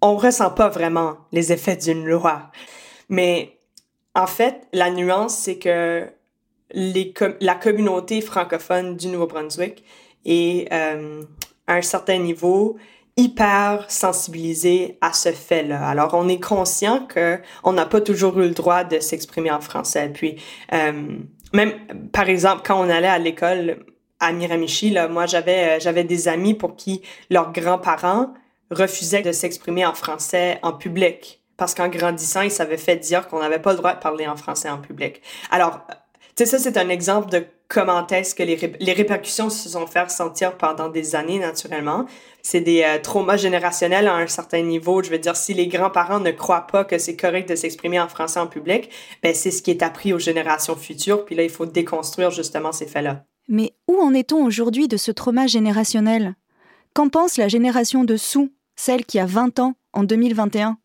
on 0.02 0.16
ressent 0.16 0.52
pas 0.52 0.70
vraiment 0.70 1.18
les 1.32 1.52
effets 1.52 1.76
d'une 1.76 2.06
loi. 2.08 2.52
Mais 3.10 3.58
en 4.14 4.28
fait, 4.28 4.68
la 4.74 4.92
nuance, 4.92 5.38
c'est 5.38 5.58
que 5.58 6.08
la 6.74 7.56
communauté 7.56 8.22
francophone 8.22 8.96
du 8.96 9.08
Nouveau-Brunswick 9.08 9.84
et 10.28 10.68
euh, 10.72 11.24
à 11.66 11.76
un 11.76 11.82
certain 11.82 12.20
niveau 12.20 12.78
hyper 13.18 13.90
sensibilisé 13.90 15.00
à 15.02 15.12
ce 15.12 15.32
fait-là. 15.32 15.88
Alors, 15.88 16.14
on 16.14 16.30
est 16.30 16.40
conscient 16.40 17.06
que 17.08 17.40
on 17.64 17.74
n'a 17.74 17.88
pas 17.88 18.00
toujours 18.00 18.40
eu 18.40 18.44
le 18.44 18.52
droit 18.52 18.84
de 18.84 19.00
s'exprimer 19.00 19.50
en 19.50 19.60
français. 19.60 20.12
Puis, 20.14 20.36
euh, 20.72 21.18
même, 21.52 21.74
par 22.14 22.30
exemple, 22.30 22.62
quand 22.64 22.80
on 22.80 22.90
allait 22.90 23.08
à 23.08 23.18
l'école 23.18 23.86
à 24.20 24.32
Miramichi, 24.32 24.92
là, 24.92 25.08
moi, 25.08 25.26
j'avais, 25.26 25.78
euh, 25.78 25.80
j'avais 25.80 26.04
des 26.04 26.28
amis 26.28 26.54
pour 26.54 26.76
qui 26.76 27.02
leurs 27.32 27.52
grands-parents 27.52 28.34
refusaient 28.70 29.24
de 29.24 29.32
s'exprimer 29.32 29.86
en 29.86 29.94
français 29.94 30.60
en 30.62 30.74
public. 30.74 31.42
Parce 31.56 31.74
qu'en 31.74 31.88
grandissant, 31.88 32.42
ils 32.42 32.52
s'avaient 32.52 32.78
fait 32.78 32.98
dire 32.98 33.28
qu'on 33.28 33.40
n'avait 33.40 33.60
pas 33.60 33.72
le 33.72 33.78
droit 33.78 33.96
de 33.96 34.00
parler 34.00 34.28
en 34.28 34.36
français 34.36 34.70
en 34.70 34.78
public. 34.78 35.24
Alors, 35.50 35.82
tu 36.36 36.44
sais, 36.44 36.46
ça, 36.46 36.60
c'est 36.60 36.78
un 36.78 36.90
exemple 36.90 37.30
de 37.30 37.48
comment 37.68 38.06
est-ce 38.08 38.34
que 38.34 38.44
les, 38.44 38.58
les 38.80 38.94
répercussions 38.94 39.50
se 39.50 39.70
sont 39.70 39.88
fait 39.88 40.04
ressentir 40.04 40.58
pendant 40.58 40.90
des 40.90 41.16
années 41.16 41.40
naturellement. 41.40 42.06
C'est 42.42 42.62
des 42.62 42.84
euh, 42.84 43.00
traumas 43.00 43.38
générationnels 43.38 44.08
à 44.08 44.16
un 44.16 44.28
certain 44.28 44.62
niveau. 44.62 45.04
Je 45.04 45.10
veux 45.10 45.20
dire, 45.20 45.36
si 45.36 45.54
les 45.54 45.68
grands-parents 45.68 46.20
ne 46.20 46.32
croient 46.32 46.68
pas 46.68 46.86
que 46.86 46.98
c'est 46.98 47.18
correct 47.18 47.50
de 47.50 47.56
s'exprimer 47.56 48.00
en 48.00 48.08
français 48.08 48.40
en 48.40 48.48
public, 48.48 48.90
ben 49.22 49.34
c'est 49.36 49.52
ce 49.52 49.62
qui 49.62 49.72
est 49.72 49.84
appris 49.84 50.14
aux 50.14 50.20
générations 50.20 50.76
futures. 50.76 51.26
Puis 51.26 51.36
là, 51.36 51.44
il 51.44 51.50
faut 51.50 51.66
déconstruire 51.66 52.32
justement 52.32 52.72
ces 52.72 52.86
faits-là. 52.86 53.26
Mais 53.50 53.74
où 53.88 53.98
en 54.00 54.14
est-on 54.14 54.44
aujourd'hui 54.44 54.88
de 54.88 54.98
ce 54.98 55.12
trauma 55.12 55.48
générationnel? 55.48 56.36
Qu'en 56.94 57.10
pense 57.10 57.38
la 57.38 57.48
génération 57.48 58.04
de 58.04 58.18
sous, 58.18 58.52
celle 58.76 59.06
qui 59.06 59.20
a 59.20 59.26
20 59.26 59.60
ans 59.60 59.76
en 59.94 60.04
2021 60.04 60.78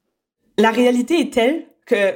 La 0.58 0.70
réalité 0.70 1.20
est 1.20 1.32
telle 1.32 1.66
que 1.86 2.14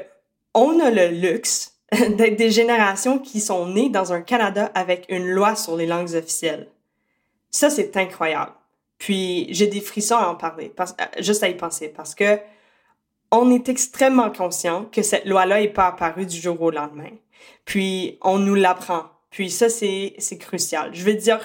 on 0.55 0.81
a 0.81 0.91
le 0.91 1.09
luxe 1.09 1.76
d'être 2.17 2.37
des 2.37 2.51
générations 2.51 3.19
qui 3.19 3.41
sont 3.41 3.67
nées 3.67 3.89
dans 3.89 4.13
un 4.13 4.21
Canada 4.21 4.71
avec 4.75 5.07
une 5.09 5.29
loi 5.29 5.57
sur 5.57 5.77
les 5.77 5.87
langues 5.87 6.15
officielles. 6.15 6.69
Ça, 7.51 7.71
c'est 7.71 7.97
incroyable. 7.97 8.53
Puis, 8.99 9.47
j'ai 9.51 9.67
des 9.67 9.81
frissons 9.81 10.17
à 10.17 10.29
en 10.29 10.35
parler, 10.35 10.73
euh, 10.79 11.05
juste 11.21 11.43
à 11.43 11.49
y 11.49 11.55
penser, 11.55 11.89
parce 11.89 12.15
que 12.15 12.39
on 13.31 13.51
est 13.51 13.69
extrêmement 13.69 14.31
conscient 14.31 14.85
que 14.85 15.03
cette 15.03 15.27
loi-là 15.27 15.61
n'est 15.61 15.69
pas 15.69 15.89
apparue 15.89 16.27
du 16.27 16.37
jour 16.37 16.61
au 16.63 16.71
lendemain. 16.71 17.11
Puis, 17.65 18.19
on 18.23 18.39
nous 18.39 18.55
l'apprend. 18.55 19.05
Puis, 19.31 19.51
ça, 19.51 19.69
c'est 19.69 20.39
crucial. 20.39 20.95
Je 20.95 21.05
veux 21.05 21.15
dire, 21.15 21.41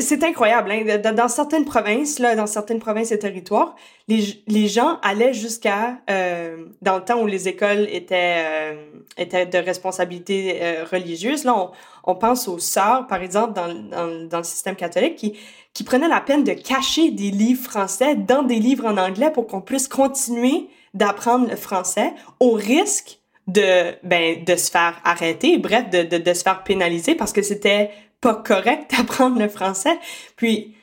c'est 0.00 0.24
incroyable. 0.24 0.72
Hein? 0.72 0.98
Dans, 0.98 1.28
certaines 1.28 1.64
provinces, 1.64 2.18
là, 2.18 2.34
dans 2.34 2.46
certaines 2.46 2.80
provinces 2.80 3.12
et 3.12 3.18
territoires, 3.18 3.76
les, 4.08 4.66
gens 4.66 4.98
allaient 5.02 5.32
jusqu'à 5.32 5.98
euh, 6.10 6.64
dans 6.82 6.96
le 6.96 7.04
temps 7.04 7.22
où 7.22 7.26
les 7.26 7.46
écoles 7.46 7.86
étaient 7.90 8.42
euh, 8.44 8.74
étaient 9.16 9.46
de 9.46 9.58
responsabilité 9.58 10.58
euh, 10.60 10.84
religieuse. 10.90 11.44
Là, 11.44 11.54
on, 11.56 11.70
on, 12.04 12.14
pense 12.16 12.48
aux 12.48 12.58
sœurs, 12.58 13.06
par 13.06 13.22
exemple, 13.22 13.52
dans, 13.52 13.68
dans, 13.68 14.28
dans, 14.28 14.38
le 14.38 14.44
système 14.44 14.74
catholique, 14.74 15.16
qui 15.16 15.38
qui 15.72 15.84
prenaient 15.84 16.08
la 16.08 16.20
peine 16.20 16.42
de 16.42 16.52
cacher 16.52 17.12
des 17.12 17.30
livres 17.30 17.62
français 17.62 18.16
dans 18.16 18.42
des 18.42 18.58
livres 18.58 18.86
en 18.86 18.96
anglais 18.96 19.30
pour 19.30 19.46
qu'on 19.46 19.60
puisse 19.60 19.86
continuer 19.86 20.68
d'apprendre 20.94 21.48
le 21.48 21.54
français 21.54 22.12
au 22.40 22.52
risque 22.52 23.20
de 23.46 23.94
ben 24.02 24.42
de 24.44 24.56
se 24.56 24.68
faire 24.68 25.00
arrêter, 25.04 25.58
bref, 25.58 25.88
de, 25.90 26.02
de 26.02 26.34
se 26.34 26.42
faire 26.42 26.64
pénaliser 26.64 27.14
parce 27.14 27.32
que 27.32 27.42
c'était 27.42 27.90
pas 28.20 28.34
correct 28.34 28.90
d'apprendre 28.96 29.38
le 29.38 29.48
français. 29.48 29.98
Puis 30.36 30.74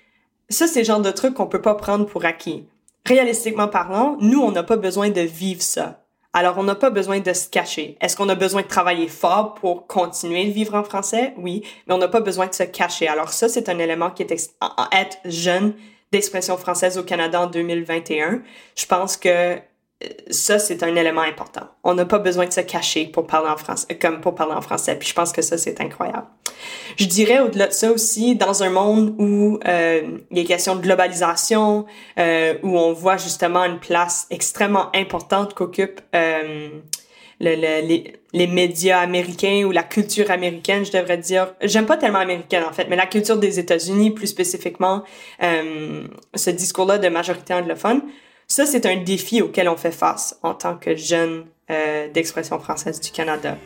ça, 0.50 0.68
c'est 0.68 0.80
le 0.80 0.86
genre 0.86 1.02
de 1.02 1.12
truc 1.12 1.34
qu'on 1.36 1.48
peut 1.48 1.62
pas 1.62 1.76
prendre 1.76 2.06
pour 2.06 2.26
acquis. 2.26 2.66
Réalistiquement 3.06 3.68
parlant, 3.68 4.18
nous, 4.20 4.42
on 4.42 4.52
n'a 4.52 4.64
pas 4.64 4.78
besoin 4.78 5.10
de 5.10 5.22
vivre 5.22 5.62
ça. 5.62 6.04
Alors, 6.34 6.58
on 6.58 6.64
n'a 6.64 6.76
pas 6.76 6.90
besoin 6.90 7.20
de 7.20 7.34
se 7.34 7.50
cacher. 7.50 7.98
Est-ce 8.02 8.16
qu'on 8.16 8.30
a 8.30 8.36
besoin 8.36 8.62
de 8.62 8.68
travailler 8.68 9.08
fort 9.08 9.56
pour 9.56 9.88
continuer 9.88 10.46
de 10.46 10.52
vivre 10.52 10.76
en 10.76 10.84
français? 10.84 11.34
Oui, 11.38 11.64
mais 11.88 11.94
on 11.94 11.98
n'a 11.98 12.10
pas 12.10 12.20
besoin 12.20 12.48
de 12.48 12.54
se 12.54 12.64
cacher. 12.64 13.08
Alors, 13.08 13.30
ça, 13.30 13.50
c'est 13.50 13.70
un 13.70 13.80
élément 13.80 14.12
qui 14.12 14.24
est 14.24 14.32
être 14.32 15.18
jeune 15.26 15.74
d'expression 16.12 16.58
française 16.58 16.98
au 16.98 17.04
Canada 17.04 17.42
en 17.42 17.48
2021. 17.48 18.42
Je 18.76 18.86
pense 18.86 19.18
que 19.18 19.58
ça, 20.30 20.60
c'est 20.60 20.84
un 20.84 20.96
élément 20.96 21.22
important. 21.22 21.68
On 21.84 21.96
n'a 21.96 22.06
pas 22.06 22.20
besoin 22.20 22.46
de 22.46 22.54
se 22.54 22.62
cacher 22.62 23.06
pour 23.08 23.26
parler 23.26 23.50
en 23.50 23.58
français, 23.58 23.96
comme 23.96 24.22
pour 24.22 24.36
parler 24.36 24.54
en 24.54 24.62
français. 24.62 24.96
Puis 24.96 25.10
je 25.10 25.14
pense 25.16 25.32
que 25.32 25.42
ça, 25.42 25.58
c'est 25.58 25.82
incroyable. 25.82 26.28
Je 26.98 27.06
dirais 27.06 27.40
au-delà 27.40 27.68
de 27.68 27.74
ça 27.74 27.92
aussi, 27.92 28.36
dans 28.36 28.62
un 28.62 28.70
monde 28.70 29.16
où 29.18 29.60
euh, 29.68 30.20
il 30.30 30.38
y 30.38 30.42
a 30.42 30.46
question 30.46 30.76
de 30.76 30.82
globalisation, 30.82 31.86
euh, 32.20 32.56
où 32.62 32.78
on 32.78 32.94
voit 32.94 33.18
justement 33.18 33.64
une 33.64 33.80
place 33.80 34.28
extrêmement 34.30 34.96
importante 34.96 35.56
qu'occupent 35.56 36.02
euh, 36.14 36.70
le, 37.40 37.56
les, 37.56 38.14
les, 38.34 38.48
médias 38.48 39.00
américains 39.00 39.64
ou 39.66 39.72
la 39.72 39.84
culture 39.84 40.30
américaine, 40.30 40.86
je 40.86 40.92
devrais 40.92 41.18
dire. 41.18 41.54
J'aime 41.62 41.86
pas 41.86 41.98
tellement 41.98 42.20
américaine 42.20 42.64
en 42.64 42.74
fait, 42.74 42.88
mais 42.90 42.96
la 42.96 43.06
culture 43.06 43.38
des 43.38 43.60
États-Unis, 43.60 44.12
plus 44.12 44.28
spécifiquement, 44.28 45.04
euh, 45.44 46.04
ce 46.36 46.50
discours-là 46.50 46.98
de 46.98 47.10
majorité 47.10 47.54
anglophone. 47.54 48.02
Ça, 48.50 48.66
c'est 48.66 48.86
un 48.86 48.96
défi 48.96 49.42
auquel 49.42 49.68
on 49.68 49.76
fait 49.76 49.92
face 49.92 50.38
en 50.42 50.54
tant 50.54 50.78
que 50.78 50.96
jeune 50.96 51.46
euh, 51.70 52.08
d'expression 52.08 52.58
française 52.60 53.02
du 53.02 53.12
Canada. 53.12 53.58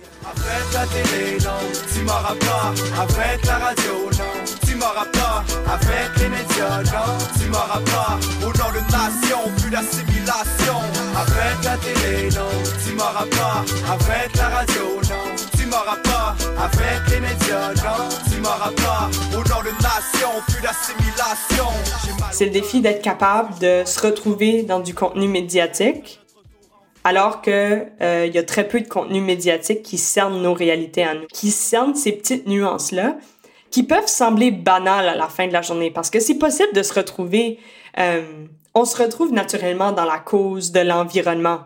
C'est 22.32 22.46
le 22.46 22.51
défi 22.51 22.82
d'être 22.82 23.01
capable 23.01 23.58
de 23.60 23.84
se 23.86 24.00
retrouver 24.06 24.63
dans 24.63 24.80
du 24.80 24.94
contenu 24.94 25.28
médiatique 25.28 26.20
alors 27.04 27.42
que 27.42 27.88
euh, 28.01 28.25
il 28.28 28.34
y 28.34 28.38
a 28.38 28.44
très 28.44 28.68
peu 28.68 28.82
de 28.82 28.88
contenu 28.88 29.22
médiatique 29.22 29.82
qui 29.82 29.98
cerne 29.98 30.42
nos 30.42 30.54
réalités 30.54 31.04
à 31.04 31.16
nous, 31.16 31.25
qui 31.34 31.51
cerne 31.51 31.96
ces 31.96 32.12
petites 32.12 32.48
nuances 32.48 32.92
là, 32.92 33.18
qui 33.72 33.84
peuvent 33.84 34.08
sembler 34.08 34.51
banales 34.51 35.08
à 35.08 35.16
la 35.16 35.28
fin 35.28 35.48
de 35.48 35.54
la 35.54 35.62
journée, 35.62 35.92
parce 35.92 36.10
que 36.10 36.20
c'est 36.20 36.38
possible 36.38 36.74
de 36.74 36.84
se 36.84 36.94
retrouver, 36.94 37.60
euh, 37.98 38.46
on 38.75 38.86
se 38.86 39.01
retrouve 39.01 39.34
naturellement 39.34 39.92
dans 39.92 40.06
la 40.06 40.20
cause 40.20 40.72
de 40.72 40.82
l'environnement 40.82 41.62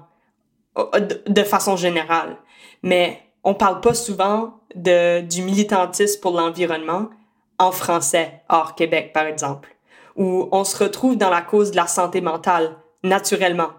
de 1.28 1.44
façon 1.44 1.76
générale, 1.76 2.38
mais 2.84 3.25
on 3.46 3.54
parle 3.54 3.80
pas 3.80 3.94
souvent 3.94 4.60
de 4.76 5.22
du 5.22 5.42
militantisme 5.42 6.20
pour 6.20 6.34
l'environnement 6.34 7.10
en 7.58 7.72
français 7.72 8.42
hors 8.50 8.76
Québec 8.76 9.12
par 9.14 9.26
exemple, 9.26 9.74
où 10.18 10.50
on 10.52 10.66
se 10.66 10.84
retrouve 10.84 11.18
dans 11.18 11.30
la 11.30 11.42
cause 11.42 11.72
de 11.72 11.78
la 11.78 11.88
santé 11.88 12.20
mentale 12.20 12.76
naturellement 13.04 13.70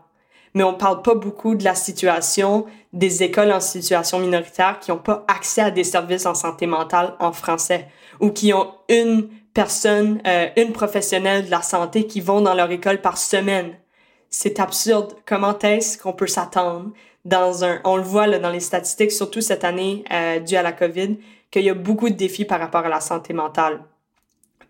mais 0.57 0.63
on 0.63 0.73
parle 0.73 1.03
pas 1.03 1.15
beaucoup 1.15 1.55
de 1.55 1.65
la 1.65 1.75
situation 1.75 2.65
des 2.95 3.23
écoles 3.23 3.53
en 3.53 3.61
situation 3.61 4.19
minoritaire 4.19 4.79
qui 4.81 4.91
n'ont 4.91 4.97
pas 4.97 5.23
accès 5.29 5.61
à 5.61 5.71
des 5.71 5.85
services 5.85 6.25
en 6.25 6.33
santé 6.33 6.67
mentale 6.67 7.15
en 7.21 7.33
français 7.33 7.89
ou 8.21 8.31
qui 8.31 8.55
ont 8.55 8.73
une 8.89 9.29
personne, 9.53 10.23
euh, 10.27 10.49
une 10.57 10.73
professionnelle 10.73 11.45
de 11.45 11.51
la 11.51 11.61
santé 11.61 12.07
qui 12.07 12.23
vont 12.23 12.41
dans 12.41 12.55
leur 12.55 12.71
école 12.71 13.03
par 13.03 13.19
semaine. 13.19 13.75
C'est 14.31 14.59
absurde. 14.59 15.13
Comment 15.27 15.59
est-ce 15.59 15.99
qu'on 15.99 16.15
peut 16.15 16.27
s'attendre 16.27 16.91
dans 17.27 17.65
un, 17.65 17.81
on 17.85 17.97
le 17.97 18.03
voit 18.03 18.27
là, 18.27 18.39
dans 18.39 18.51
les 18.51 18.61
statistiques, 18.61 19.11
surtout 19.11 19.41
cette 19.41 19.65
année 19.65 20.05
euh, 20.13 20.39
due 20.39 20.57
à 20.57 20.63
la 20.63 20.73
COVID, 20.73 21.17
qu'il 21.51 21.63
y 21.63 21.71
a 21.71 21.75
beaucoup 21.75 22.09
de 22.09 22.15
défis 22.15 22.45
par 22.45 22.61
rapport 22.61 22.85
à 22.87 22.89
la 22.89 23.01
santé 23.01 23.33
mentale. 23.33 23.81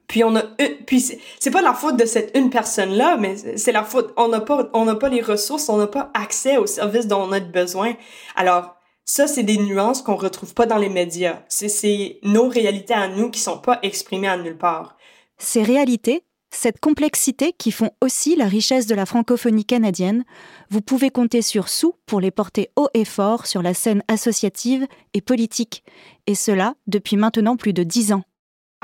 Puis 0.09 0.23
on 0.23 0.37
a 0.37 0.43
puis 0.87 1.01
c'est 1.01 1.51
pas 1.51 1.63
la 1.63 1.75
faute 1.75 1.97
de 1.97 2.05
cette 2.07 2.37
une 2.37 2.49
personne 2.49 2.93
là, 2.93 3.17
mais 3.17 3.35
c'est 3.57 3.73
la 3.73 3.83
faute 3.83 4.15
on 4.17 4.29
n'a 4.29 4.41
pas 4.41 4.71
on 4.73 4.85
n'a 4.85 4.95
pas 4.95 5.09
les 5.09 5.21
ressources, 5.21 5.69
on 5.69 5.79
n'a 5.79 5.89
pas 5.89 6.11
accès 6.15 6.59
aux 6.59 6.67
services 6.67 7.09
dont 7.09 7.23
on 7.23 7.33
a 7.33 7.41
besoin. 7.41 7.95
Alors 8.37 8.77
ça 9.05 9.27
c'est 9.27 9.43
des 9.43 9.59
nuances 9.59 10.03
qu'on 10.03 10.15
retrouve 10.15 10.55
pas 10.55 10.67
dans 10.67 10.79
les 10.79 10.91
médias. 10.91 11.41
C'est 11.49 11.69
c'est 11.69 12.21
nos 12.23 12.49
réalités 12.49 12.95
à 12.95 13.09
nous 13.09 13.31
qui 13.31 13.41
sont 13.41 13.59
pas 13.59 13.81
exprimées 13.83 14.29
à 14.29 14.37
nulle 14.37 14.57
part. 14.57 14.97
Ces 15.39 15.65
réalités, 15.65 16.23
cette 16.51 16.81
complexité 16.81 17.53
qui 17.53 17.73
font 17.73 17.91
aussi 18.01 18.37
la 18.37 18.47
richesse 18.47 18.87
de 18.87 18.95
la 18.95 19.07
francophonie 19.07 19.65
canadienne, 19.65 20.25
vous 20.71 20.81
pouvez 20.81 21.11
compter 21.11 21.43
sur 21.43 21.69
Sous 21.69 21.95
pour 22.07 22.21
les 22.21 22.31
porter 22.31 22.71
haut 22.77 22.89
et 22.95 23.05
fort 23.05 23.47
sur 23.47 23.63
la 23.63 23.75
scène 23.75 24.03
associative 24.09 24.87
et 25.15 25.21
politique, 25.21 25.85
et 26.27 26.35
cela 26.35 26.75
depuis 26.87 27.17
maintenant 27.17 27.57
plus 27.57 27.73
de 27.73 27.83
dix 27.83 28.13
ans. 28.13 28.23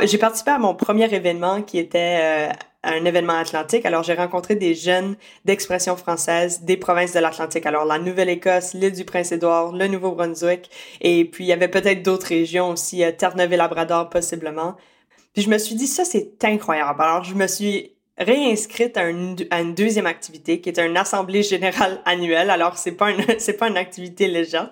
J'ai 0.02 0.18
participé 0.18 0.50
à 0.50 0.58
mon 0.58 0.74
premier 0.74 1.12
événement 1.14 1.62
qui 1.62 1.78
était 1.78 2.50
euh, 2.50 2.52
un 2.82 3.04
événement 3.04 3.34
atlantique. 3.34 3.86
Alors, 3.86 4.02
j'ai 4.02 4.14
rencontré 4.14 4.56
des 4.56 4.74
jeunes 4.74 5.16
d'expression 5.44 5.96
française 5.96 6.62
des 6.62 6.76
provinces 6.76 7.12
de 7.12 7.20
l'Atlantique. 7.20 7.66
Alors, 7.66 7.84
la 7.84 7.98
Nouvelle-Écosse, 7.98 8.74
l'île 8.74 8.92
du 8.92 9.04
Prince-Édouard, 9.04 9.72
le 9.72 9.86
Nouveau-Brunswick. 9.86 10.70
Et 11.00 11.24
puis, 11.24 11.44
il 11.44 11.48
y 11.48 11.52
avait 11.52 11.68
peut-être 11.68 12.02
d'autres 12.02 12.28
régions 12.28 12.70
aussi, 12.70 13.04
euh, 13.04 13.12
Terre-Neuve 13.12 13.52
et 13.52 13.56
Labrador, 13.56 14.08
possiblement. 14.10 14.76
Puis, 15.32 15.42
je 15.42 15.50
me 15.50 15.58
suis 15.58 15.74
dit, 15.74 15.86
ça, 15.86 16.04
c'est 16.04 16.44
incroyable. 16.44 17.00
Alors, 17.00 17.24
je 17.24 17.34
me 17.34 17.46
suis 17.46 17.92
réinscrite 18.18 18.96
à 18.96 19.08
une, 19.08 19.36
deuxième 19.74 20.06
activité 20.06 20.60
qui 20.60 20.68
est 20.68 20.78
une 20.78 20.96
assemblée 20.96 21.42
générale 21.42 22.00
annuelle. 22.04 22.50
Alors, 22.50 22.76
c'est 22.76 22.92
pas 22.92 23.10
une, 23.10 23.24
c'est 23.38 23.54
pas 23.54 23.68
une 23.68 23.76
activité 23.76 24.28
légère. 24.28 24.70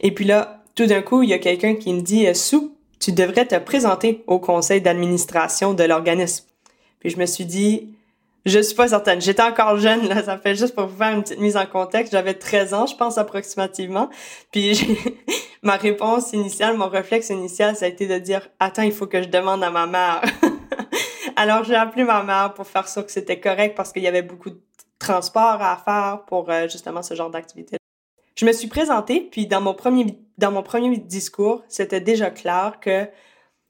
Et 0.00 0.12
puis 0.12 0.24
là, 0.24 0.62
tout 0.74 0.86
d'un 0.86 1.02
coup, 1.02 1.22
il 1.22 1.30
y 1.30 1.34
a 1.34 1.38
quelqu'un 1.38 1.74
qui 1.74 1.92
me 1.92 2.02
dit, 2.02 2.26
sous 2.34 2.74
tu 3.00 3.12
devrais 3.12 3.46
te 3.46 3.56
présenter 3.56 4.24
au 4.26 4.38
conseil 4.38 4.80
d'administration 4.80 5.72
de 5.74 5.84
l'organisme. 5.84 6.46
Puis 7.00 7.10
je 7.10 7.18
me 7.18 7.26
suis 7.26 7.44
dit, 7.44 7.94
je 8.48 8.60
suis 8.60 8.74
pas 8.74 8.88
certaine. 8.88 9.20
J'étais 9.20 9.42
encore 9.42 9.78
jeune, 9.78 10.08
là, 10.08 10.22
ça 10.22 10.38
fait 10.38 10.54
juste 10.54 10.74
pour 10.74 10.86
vous 10.86 10.96
faire 10.96 11.14
une 11.14 11.22
petite 11.22 11.40
mise 11.40 11.56
en 11.56 11.66
contexte. 11.66 12.12
J'avais 12.12 12.34
13 12.34 12.74
ans, 12.74 12.86
je 12.86 12.96
pense, 12.96 13.18
approximativement. 13.18 14.08
Puis 14.50 14.98
ma 15.62 15.76
réponse 15.76 16.32
initiale, 16.32 16.76
mon 16.76 16.88
réflexe 16.88 17.30
initial, 17.30 17.76
ça 17.76 17.84
a 17.84 17.88
été 17.88 18.06
de 18.06 18.18
dire, 18.18 18.48
attends, 18.60 18.82
il 18.82 18.92
faut 18.92 19.06
que 19.06 19.22
je 19.22 19.28
demande 19.28 19.62
à 19.62 19.70
ma 19.70 19.86
mère. 19.86 20.22
Alors 21.36 21.64
j'ai 21.64 21.76
appelé 21.76 22.04
ma 22.04 22.22
mère 22.22 22.54
pour 22.54 22.66
faire 22.66 22.88
sûr 22.88 23.06
que 23.06 23.12
c'était 23.12 23.38
correct 23.38 23.76
parce 23.76 23.92
qu'il 23.92 24.02
y 24.02 24.08
avait 24.08 24.22
beaucoup 24.22 24.50
de 24.50 24.60
transport 24.98 25.62
à 25.62 25.76
faire 25.76 26.24
pour 26.26 26.50
euh, 26.50 26.68
justement 26.68 27.02
ce 27.02 27.14
genre 27.14 27.30
d'activité 27.30 27.78
je 28.38 28.46
me 28.46 28.52
suis 28.52 28.68
présentée, 28.68 29.20
puis 29.32 29.48
dans 29.48 29.60
mon 29.60 29.74
premier, 29.74 30.16
dans 30.38 30.52
mon 30.52 30.62
premier 30.62 30.96
discours, 30.96 31.64
c'était 31.66 32.00
déjà 32.00 32.30
clair 32.30 32.78
que 32.80 33.08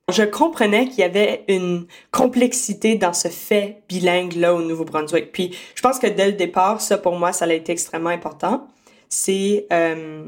je 0.08 0.22
comprenais 0.22 0.88
qu'il 0.88 1.00
y 1.00 1.02
avait 1.02 1.44
une 1.48 1.86
complexité 2.10 2.94
dans 2.94 3.12
ce 3.12 3.28
fait 3.28 3.82
bilingue-là 3.88 4.54
au 4.54 4.62
Nouveau-Brunswick. 4.62 5.32
Puis 5.32 5.56
je 5.74 5.82
pense 5.82 5.98
que 5.98 6.06
dès 6.06 6.26
le 6.26 6.32
départ, 6.32 6.80
ça 6.80 6.96
pour 6.96 7.16
moi, 7.16 7.32
ça 7.32 7.44
a 7.44 7.52
été 7.52 7.72
extrêmement 7.72 8.10
important. 8.10 8.66
C'est 9.08 9.66
euh, 9.72 10.24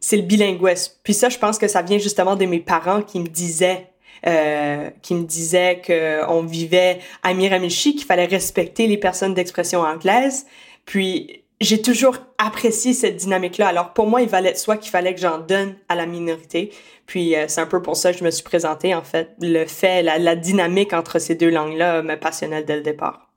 c'est 0.00 0.16
le 0.16 0.22
bilinguisme. 0.22 0.94
Puis 1.04 1.14
ça, 1.14 1.28
je 1.28 1.38
pense 1.38 1.58
que 1.58 1.68
ça 1.68 1.82
vient 1.82 1.98
justement 1.98 2.34
de 2.34 2.46
mes 2.46 2.60
parents 2.60 3.02
qui 3.02 3.20
me 3.20 3.28
disaient 3.28 3.86
euh, 4.26 4.90
qui 5.02 5.14
me 5.14 5.24
disaient 5.24 5.80
que 5.80 6.28
on 6.28 6.42
vivait 6.42 6.98
à 7.22 7.32
Miramichi, 7.32 7.94
qu'il 7.94 8.06
fallait 8.06 8.26
respecter 8.26 8.86
les 8.86 8.98
personnes 8.98 9.34
d'expression 9.34 9.80
anglaise. 9.80 10.46
Puis 10.86 11.44
j'ai 11.60 11.80
toujours 11.82 12.16
apprécié 12.38 12.94
cette 12.94 13.16
dynamique-là. 13.16 13.68
Alors 13.68 13.92
pour 13.92 14.06
moi, 14.06 14.22
il 14.22 14.28
valait 14.28 14.54
soit 14.56 14.76
qu'il 14.76 14.90
fallait 14.90 15.14
que 15.14 15.20
j'en 15.20 15.38
donne 15.38 15.76
à 15.88 15.94
la 15.94 16.06
minorité. 16.06 16.72
Puis 17.10 17.34
euh, 17.34 17.46
c'est 17.48 17.60
un 17.60 17.66
peu 17.66 17.82
pour 17.82 17.96
ça 17.96 18.12
que 18.12 18.18
je 18.20 18.22
me 18.22 18.30
suis 18.30 18.44
présentée 18.44 18.94
en 18.94 19.02
fait. 19.02 19.34
Le 19.40 19.66
fait, 19.66 20.00
la, 20.00 20.20
la 20.20 20.36
dynamique 20.36 20.92
entre 20.92 21.18
ces 21.18 21.34
deux 21.34 21.50
langues-là 21.50 22.02
me 22.02 22.14
passionnait 22.14 22.62
dès 22.62 22.76
le 22.76 22.82
départ. 22.82 23.32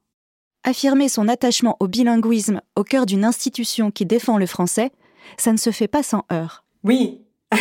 Affirmer 0.63 1.09
son 1.09 1.27
attachement 1.27 1.75
au 1.79 1.87
bilinguisme 1.87 2.61
au 2.75 2.83
cœur 2.83 3.07
d'une 3.07 3.25
institution 3.25 3.89
qui 3.89 4.05
défend 4.05 4.37
le 4.37 4.45
français, 4.45 4.91
ça 5.37 5.51
ne 5.51 5.57
se 5.57 5.71
fait 5.71 5.87
pas 5.87 6.03
sans 6.03 6.23
heurts. 6.31 6.63
Oui, 6.83 7.25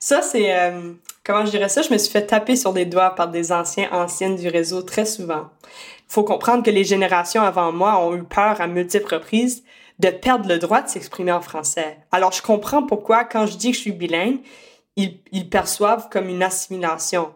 ça 0.00 0.22
c'est 0.22 0.58
euh, 0.58 0.94
comment 1.22 1.46
je 1.46 1.52
dirais 1.52 1.68
ça, 1.68 1.82
je 1.82 1.92
me 1.92 1.98
suis 1.98 2.10
fait 2.10 2.26
taper 2.26 2.56
sur 2.56 2.72
les 2.72 2.84
doigts 2.84 3.14
par 3.14 3.28
des 3.28 3.52
anciens 3.52 3.88
anciennes 3.92 4.34
du 4.34 4.48
réseau 4.48 4.82
très 4.82 5.06
souvent. 5.06 5.50
Faut 6.08 6.24
comprendre 6.24 6.64
que 6.64 6.70
les 6.70 6.82
générations 6.82 7.42
avant 7.42 7.70
moi 7.70 8.04
ont 8.04 8.16
eu 8.16 8.24
peur 8.24 8.60
à 8.60 8.66
multiples 8.66 9.14
reprises 9.14 9.62
de 10.00 10.08
perdre 10.08 10.48
le 10.48 10.58
droit 10.58 10.82
de 10.82 10.88
s'exprimer 10.88 11.30
en 11.30 11.40
français. 11.40 11.98
Alors 12.10 12.32
je 12.32 12.42
comprends 12.42 12.82
pourquoi 12.82 13.22
quand 13.22 13.46
je 13.46 13.56
dis 13.56 13.70
que 13.70 13.76
je 13.76 13.82
suis 13.82 13.92
bilingue, 13.92 14.40
ils, 14.96 15.20
ils 15.32 15.48
perçoivent 15.48 16.08
comme 16.08 16.28
une 16.28 16.42
assimilation. 16.42 17.32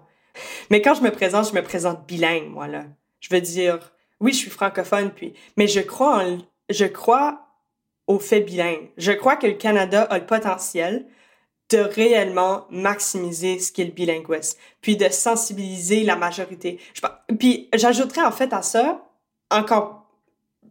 Mais 0.70 0.82
quand 0.82 0.94
je 0.94 1.02
me 1.02 1.10
présente, 1.10 1.48
je 1.48 1.54
me 1.54 1.62
présente 1.62 2.06
bilingue 2.06 2.48
moi 2.48 2.68
là. 2.68 2.84
Je 3.20 3.28
veux 3.34 3.40
dire 3.40 3.92
oui, 4.20 4.32
je 4.32 4.38
suis 4.38 4.50
francophone 4.50 5.10
puis 5.10 5.34
mais 5.56 5.66
je 5.66 5.80
crois 5.80 6.24
en, 6.24 6.38
je 6.70 6.84
crois 6.84 7.46
au 8.06 8.18
fait 8.18 8.40
bilingue. 8.40 8.90
Je 8.96 9.12
crois 9.12 9.36
que 9.36 9.46
le 9.46 9.54
Canada 9.54 10.02
a 10.02 10.18
le 10.18 10.26
potentiel 10.26 11.06
de 11.70 11.78
réellement 11.78 12.66
maximiser 12.70 13.58
ce 13.58 13.70
qu'est 13.70 13.84
le 13.84 13.90
bilinguisme, 13.90 14.58
puis 14.80 14.96
de 14.96 15.08
sensibiliser 15.10 16.02
la 16.02 16.16
majorité. 16.16 16.80
Je, 16.94 17.02
puis 17.36 17.68
j'ajouterais 17.74 18.24
en 18.24 18.32
fait 18.32 18.52
à 18.54 18.62
ça 18.62 19.04
encore, 19.50 20.06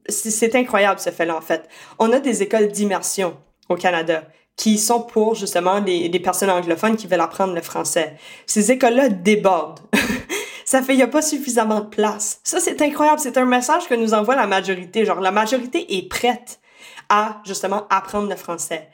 c'est 0.09 0.55
incroyable 0.55 0.99
ce 0.99 1.11
fait-là 1.11 1.37
en 1.37 1.41
fait. 1.41 1.67
On 1.99 2.11
a 2.11 2.19
des 2.19 2.41
écoles 2.41 2.69
d'immersion 2.69 3.37
au 3.69 3.75
Canada 3.75 4.23
qui 4.57 4.79
sont 4.79 5.01
pour 5.01 5.35
justement 5.35 5.79
les, 5.79 6.19
personnes 6.19 6.49
anglophones 6.49 6.97
qui 6.97 7.07
veulent 7.07 7.21
apprendre 7.21 7.53
le 7.53 7.61
français. 7.61 8.17
Ces 8.47 8.71
écoles-là 8.71 9.09
débordent. 9.09 9.79
ça 10.65 10.81
fait 10.81 10.93
il 10.93 10.99
y 10.99 11.03
a 11.03 11.07
pas 11.07 11.21
suffisamment 11.21 11.81
de 11.81 11.85
place. 11.85 12.41
Ça 12.43 12.59
c'est 12.59 12.81
incroyable, 12.81 13.19
c'est 13.19 13.37
un 13.37 13.45
message 13.45 13.87
que 13.87 13.93
nous 13.93 14.13
envoie 14.13 14.35
la 14.35 14.47
majorité, 14.47 15.05
genre 15.05 15.21
la 15.21 15.31
majorité 15.31 15.97
est 15.97 16.09
prête 16.09 16.59
à 17.07 17.39
justement 17.45 17.87
apprendre 17.89 18.27
le 18.27 18.35
français. 18.35 18.89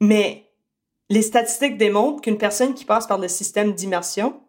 Mais 0.00 0.46
les 1.10 1.22
statistiques 1.22 1.76
démontrent 1.76 2.22
qu'une 2.22 2.38
personne 2.38 2.74
qui 2.74 2.84
passe 2.84 3.08
par 3.08 3.18
le 3.18 3.28
système 3.28 3.74
d'immersion 3.74 4.40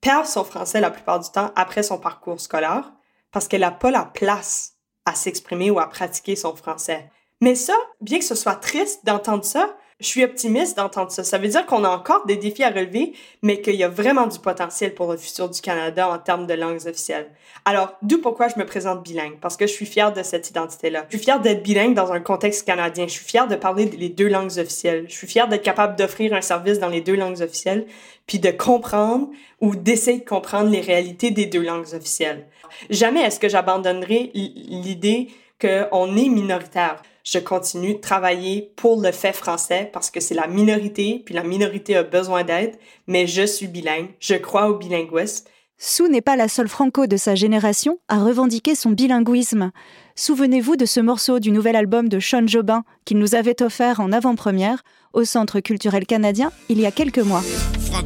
perd 0.00 0.26
son 0.26 0.44
français 0.44 0.80
la 0.80 0.90
plupart 0.90 1.20
du 1.20 1.30
temps 1.30 1.52
après 1.54 1.84
son 1.84 1.98
parcours 1.98 2.40
scolaire 2.40 2.92
parce 3.30 3.46
qu'elle 3.46 3.60
n'a 3.60 3.70
pas 3.70 3.92
la 3.92 4.04
place 4.04 4.74
à 5.04 5.14
s'exprimer 5.14 5.70
ou 5.70 5.78
à 5.78 5.88
pratiquer 5.88 6.34
son 6.34 6.56
français. 6.56 7.08
Mais 7.40 7.54
ça, 7.54 7.74
bien 8.00 8.18
que 8.18 8.24
ce 8.24 8.34
soit 8.34 8.56
triste 8.56 9.04
d'entendre 9.04 9.44
ça, 9.44 9.76
je 10.00 10.06
suis 10.06 10.22
optimiste 10.22 10.76
d'entendre 10.76 11.10
ça. 11.10 11.24
Ça 11.24 11.38
veut 11.38 11.48
dire 11.48 11.66
qu'on 11.66 11.82
a 11.82 11.88
encore 11.88 12.24
des 12.26 12.36
défis 12.36 12.62
à 12.62 12.70
relever, 12.70 13.14
mais 13.42 13.60
qu'il 13.60 13.74
y 13.74 13.82
a 13.82 13.88
vraiment 13.88 14.28
du 14.28 14.38
potentiel 14.38 14.94
pour 14.94 15.10
le 15.10 15.18
futur 15.18 15.48
du 15.48 15.60
Canada 15.60 16.08
en 16.08 16.18
termes 16.18 16.46
de 16.46 16.54
langues 16.54 16.86
officielles. 16.86 17.28
Alors, 17.64 17.94
d'où 18.02 18.20
pourquoi 18.20 18.46
je 18.46 18.58
me 18.60 18.64
présente 18.64 19.02
bilingue, 19.02 19.38
parce 19.40 19.56
que 19.56 19.66
je 19.66 19.72
suis 19.72 19.86
fière 19.86 20.12
de 20.12 20.22
cette 20.22 20.50
identité-là. 20.50 21.06
Je 21.10 21.16
suis 21.16 21.24
fière 21.24 21.40
d'être 21.40 21.64
bilingue 21.64 21.94
dans 21.94 22.12
un 22.12 22.20
contexte 22.20 22.64
canadien. 22.64 23.08
Je 23.08 23.12
suis 23.12 23.24
fière 23.24 23.48
de 23.48 23.56
parler 23.56 23.86
les 23.86 24.08
deux 24.08 24.28
langues 24.28 24.56
officielles. 24.58 25.06
Je 25.08 25.14
suis 25.14 25.26
fière 25.26 25.48
d'être 25.48 25.64
capable 25.64 25.96
d'offrir 25.96 26.32
un 26.32 26.42
service 26.42 26.78
dans 26.78 26.88
les 26.88 27.00
deux 27.00 27.16
langues 27.16 27.42
officielles, 27.42 27.86
puis 28.28 28.38
de 28.38 28.52
comprendre 28.52 29.28
ou 29.60 29.74
d'essayer 29.74 30.20
de 30.20 30.24
comprendre 30.24 30.70
les 30.70 30.80
réalités 30.80 31.32
des 31.32 31.46
deux 31.46 31.62
langues 31.62 31.92
officielles. 31.92 32.46
Jamais 32.88 33.22
est-ce 33.22 33.40
que 33.40 33.48
j'abandonnerai 33.48 34.30
l'idée 34.32 35.28
qu'on 35.60 36.16
est 36.16 36.28
minoritaire 36.28 37.02
je 37.24 37.38
continue 37.38 37.94
de 37.94 38.00
travailler 38.00 38.72
pour 38.76 39.00
le 39.00 39.12
fait 39.12 39.32
français 39.32 39.90
parce 39.92 40.10
que 40.10 40.20
c'est 40.20 40.34
la 40.34 40.46
minorité, 40.46 41.22
puis 41.24 41.34
la 41.34 41.42
minorité 41.42 41.96
a 41.96 42.02
besoin 42.02 42.44
d'aide, 42.44 42.76
mais 43.06 43.26
je 43.26 43.46
suis 43.46 43.66
bilingue, 43.66 44.08
je 44.20 44.34
crois 44.34 44.68
au 44.68 44.74
bilinguisme. 44.74 45.46
Sue 45.80 46.08
n'est 46.08 46.20
pas 46.20 46.34
la 46.34 46.48
seule 46.48 46.68
franco 46.68 47.06
de 47.06 47.16
sa 47.16 47.36
génération 47.36 47.98
à 48.08 48.18
revendiquer 48.18 48.74
son 48.74 48.90
bilinguisme. 48.90 49.70
Souvenez-vous 50.16 50.74
de 50.74 50.86
ce 50.86 50.98
morceau 50.98 51.38
du 51.38 51.52
nouvel 51.52 51.76
album 51.76 52.08
de 52.08 52.18
Sean 52.18 52.46
Jobin 52.48 52.82
qu'il 53.04 53.18
nous 53.18 53.36
avait 53.36 53.62
offert 53.62 54.00
en 54.00 54.10
avant-première 54.10 54.82
au 55.12 55.24
Centre 55.24 55.60
culturel 55.60 56.04
canadien 56.04 56.50
il 56.68 56.80
y 56.80 56.86
a 56.86 56.90
quelques 56.90 57.18
mois. 57.18 57.44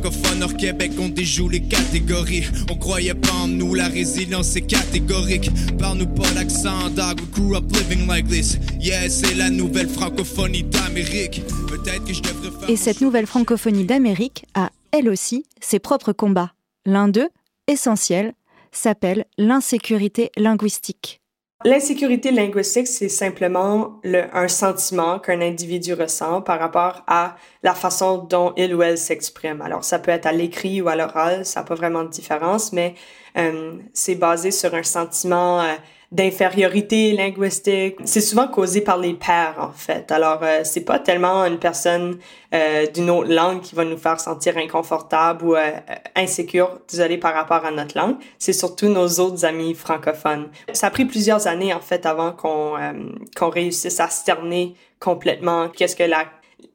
Francophone 0.03 0.43
hors 0.43 0.57
Québec, 0.57 0.93
on 0.99 1.09
déjoue 1.09 1.49
les 1.49 1.61
catégories. 1.61 2.45
On 2.69 2.75
croyait 2.75 3.15
pas 3.15 3.33
en 3.35 3.47
nous, 3.47 3.75
la 3.75 3.87
résilience 3.87 4.57
est 4.57 4.67
catégorique. 4.67 5.49
Parle-nous 5.79 6.09
pas 6.09 6.29
l'accent, 6.35 6.91
dog, 6.91 7.21
we 7.21 7.31
grew 7.31 7.57
up 7.57 7.65
living 7.73 8.09
like 8.09 8.27
this. 8.27 8.59
Yeah, 8.81 9.09
c'est 9.09 9.35
la 9.35 9.49
nouvelle 9.49 9.89
francophonie 9.89 10.65
d'Amérique. 10.65 11.43
Peut-être 11.69 12.05
que 12.05 12.13
je 12.13 12.21
devrais 12.21 12.51
faire. 12.51 12.71
Et 12.71 12.77
cette 12.77 13.01
nouvelle 13.01 13.27
francophonie 13.27 13.85
d'Amérique 13.85 14.45
a, 14.55 14.71
elle 14.91 15.09
aussi, 15.09 15.45
ses 15.61 15.79
propres 15.79 16.13
combats. 16.13 16.53
L'un 16.85 17.07
d'eux, 17.09 17.29
essentiel, 17.69 18.33
s'appelle 18.73 19.27
l'insécurité 19.39 20.33
linguistique. 20.37 21.22
L'insécurité 21.65 22.33
linguistique, 22.33 22.89
c'est 22.89 23.09
simplement 23.09 24.01
le, 24.03 24.25
un 24.35 24.49
sentiment 24.49 25.21
qu'un 25.21 25.41
individu 25.41 25.95
ressent 25.95 26.43
par 26.43 26.59
rapport 26.59 27.05
à 27.07 27.37
la 27.63 27.75
façon 27.75 28.19
dont 28.19 28.53
il 28.57 28.75
ou 28.75 28.83
elle 28.83 28.99
s'exprime. 28.99 29.63
Alors, 29.63 29.85
ça 29.85 30.01
peut 30.01 30.11
être 30.11 30.27
à 30.27 30.33
l'écrit 30.33 30.83
ou 30.83 30.89
à 30.89 30.97
l'oral, 30.97 31.47
ça 31.47 31.61
n'a 31.61 31.67
pas 31.67 31.77
vraiment 31.77 32.03
de 32.03 32.09
différence, 32.09 32.73
mais 32.73 32.95
euh, 33.39 33.75
c'est 33.93 34.17
basé 34.17 34.51
sur 34.51 34.75
un 34.75 34.83
sentiment 34.83 35.61
euh, 35.61 35.75
d'infériorité 36.13 37.13
linguistique. 37.13 37.97
C'est 38.05 38.21
souvent 38.21 38.47
causé 38.47 38.83
par 38.83 38.99
les 38.99 39.15
pairs, 39.15 39.57
en 39.59 39.73
fait. 39.73 40.13
Alors, 40.13 40.41
euh, 40.43 40.61
c'est 40.63 40.85
pas 40.85 40.99
tellement 40.99 41.45
une 41.47 41.59
personne 41.59 42.19
euh, 42.55 42.87
d'une 42.87 43.09
autre 43.09 43.33
langue 43.33 43.63
qui 43.63 43.75
va 43.75 43.85
nous 43.85 43.97
faire 43.97 44.21
sentir 44.21 44.59
inconfortable 44.59 45.45
ou 45.45 45.57
euh, 45.57 45.71
insécure, 46.15 46.81
désolé, 46.89 47.17
par 47.17 47.33
rapport 47.33 47.65
à 47.65 47.71
notre 47.71 47.97
langue. 47.99 48.17
C'est 48.39 48.53
surtout 48.53 48.89
nos 48.89 49.09
autres 49.21 49.47
amis 49.47 49.73
francophones. 49.73 50.51
Ça 50.75 50.89
a 50.89 50.91
pris 50.91 51.07
plusieurs 51.07 51.47
années, 51.47 51.73
en 51.73 51.81
fait, 51.81 52.05
avant 52.05 52.33
qu'on 52.33 52.77
euh, 52.77 52.93
qu'on 53.35 53.49
réussisse 53.49 53.99
à 53.99 54.09
cerner 54.09 54.75
complètement 55.01 55.71
qu'est-ce 55.71 55.97
que 55.97 56.05
la 56.05 56.27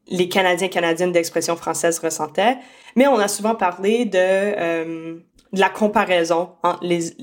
les 0.09 0.29
Canadiens 0.29 0.69
canadiennes 0.69 1.11
d'expression 1.11 1.55
française 1.55 1.99
ressentaient, 1.99 2.57
mais 2.95 3.07
on 3.07 3.19
a 3.19 3.27
souvent 3.27 3.55
parlé 3.55 4.05
de, 4.05 4.17
euh, 4.17 5.15
de 5.53 5.59
la 5.59 5.69
comparaison 5.69 6.51
entre 6.63 6.79
les, 6.83 7.13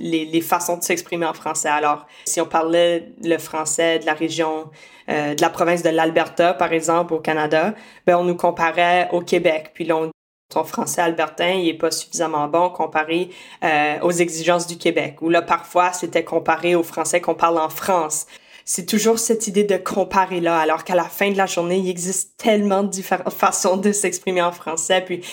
les, 0.00 0.24
les 0.24 0.40
façons 0.40 0.76
de 0.76 0.82
s'exprimer 0.82 1.26
en 1.26 1.34
français. 1.34 1.68
Alors, 1.68 2.06
si 2.24 2.40
on 2.40 2.46
parlait 2.46 3.12
le 3.22 3.38
français 3.38 4.00
de 4.00 4.06
la 4.06 4.14
région, 4.14 4.70
euh, 5.08 5.34
de 5.34 5.40
la 5.40 5.50
province 5.50 5.82
de 5.82 5.90
l'Alberta, 5.90 6.54
par 6.54 6.72
exemple, 6.72 7.14
au 7.14 7.20
Canada, 7.20 7.74
ben 8.06 8.16
on 8.16 8.24
nous 8.24 8.36
comparait 8.36 9.08
au 9.12 9.20
Québec. 9.20 9.70
Puis 9.74 9.84
là, 9.84 9.96
on 9.96 10.10
ton 10.50 10.64
français 10.64 11.00
albertain, 11.00 11.52
il 11.52 11.68
est 11.68 11.74
pas 11.74 11.92
suffisamment 11.92 12.48
bon 12.48 12.70
comparé 12.70 13.30
euh, 13.64 13.98
aux 14.02 14.10
exigences 14.10 14.66
du 14.66 14.76
Québec. 14.76 15.22
Ou 15.22 15.30
là, 15.30 15.42
parfois, 15.42 15.92
c'était 15.92 16.24
comparé 16.24 16.74
au 16.74 16.82
français 16.82 17.20
qu'on 17.20 17.36
parle 17.36 17.58
en 17.58 17.68
France. 17.68 18.26
C'est 18.64 18.84
toujours 18.84 19.18
cette 19.18 19.46
idée 19.46 19.64
de 19.64 19.76
comparer 19.76 20.40
là, 20.40 20.58
alors 20.58 20.84
qu'à 20.84 20.94
la 20.94 21.04
fin 21.04 21.30
de 21.30 21.36
la 21.36 21.46
journée, 21.46 21.78
il 21.78 21.88
existe 21.88 22.36
tellement 22.36 22.82
de 22.82 22.88
différentes 22.88 23.32
façons 23.38 23.76
de 23.76 23.92
s'exprimer 23.92 24.42
en 24.42 24.52
français. 24.52 25.02
Puis 25.04 25.24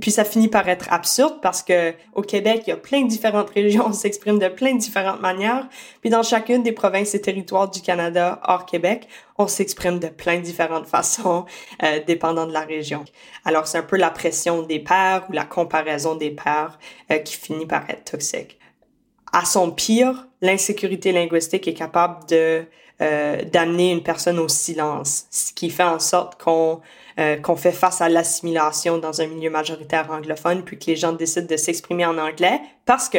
puis 0.00 0.10
ça 0.10 0.24
finit 0.24 0.48
par 0.48 0.68
être 0.68 0.92
absurde 0.92 1.38
parce 1.42 1.62
que 1.62 1.94
au 2.14 2.22
Québec, 2.22 2.62
il 2.66 2.70
y 2.70 2.72
a 2.72 2.76
plein 2.76 3.02
de 3.02 3.08
différentes 3.08 3.50
régions, 3.50 3.86
on 3.86 3.92
s'exprime 3.92 4.38
de 4.38 4.48
plein 4.48 4.74
de 4.74 4.78
différentes 4.78 5.20
manières. 5.20 5.68
Puis 6.00 6.10
dans 6.10 6.22
chacune 6.22 6.62
des 6.62 6.72
provinces 6.72 7.14
et 7.14 7.20
territoires 7.20 7.70
du 7.70 7.80
Canada 7.80 8.40
hors 8.44 8.66
Québec, 8.66 9.08
on 9.38 9.46
s'exprime 9.46 9.98
de 9.98 10.08
plein 10.08 10.36
de 10.36 10.42
différentes 10.42 10.86
façons, 10.86 11.46
euh, 11.82 12.00
dépendant 12.06 12.46
de 12.46 12.52
la 12.52 12.62
région. 12.62 13.04
Alors 13.44 13.66
c'est 13.66 13.78
un 13.78 13.82
peu 13.82 13.96
la 13.96 14.10
pression 14.10 14.62
des 14.62 14.80
pairs 14.80 15.24
ou 15.28 15.32
la 15.32 15.44
comparaison 15.44 16.14
des 16.14 16.30
pairs 16.30 16.78
euh, 17.10 17.18
qui 17.18 17.36
finit 17.36 17.66
par 17.66 17.88
être 17.88 18.12
toxique. 18.12 18.58
À 19.32 19.44
son 19.44 19.70
pire, 19.70 20.26
l'insécurité 20.40 21.12
linguistique 21.12 21.68
est 21.68 21.74
capable 21.74 22.26
de 22.28 22.64
euh, 23.00 23.42
d'amener 23.44 23.92
une 23.92 24.02
personne 24.02 24.38
au 24.40 24.48
silence, 24.48 25.26
ce 25.30 25.52
qui 25.52 25.70
fait 25.70 25.84
en 25.84 26.00
sorte 26.00 26.42
qu'on 26.42 26.80
euh, 27.20 27.36
qu'on 27.36 27.56
fait 27.56 27.72
face 27.72 28.00
à 28.00 28.08
l'assimilation 28.08 28.98
dans 28.98 29.20
un 29.20 29.26
milieu 29.26 29.50
majoritaire 29.50 30.10
anglophone, 30.10 30.62
puis 30.62 30.78
que 30.78 30.86
les 30.86 30.96
gens 30.96 31.12
décident 31.12 31.46
de 31.46 31.56
s'exprimer 31.56 32.06
en 32.06 32.18
anglais, 32.18 32.60
parce 32.86 33.08
que 33.08 33.18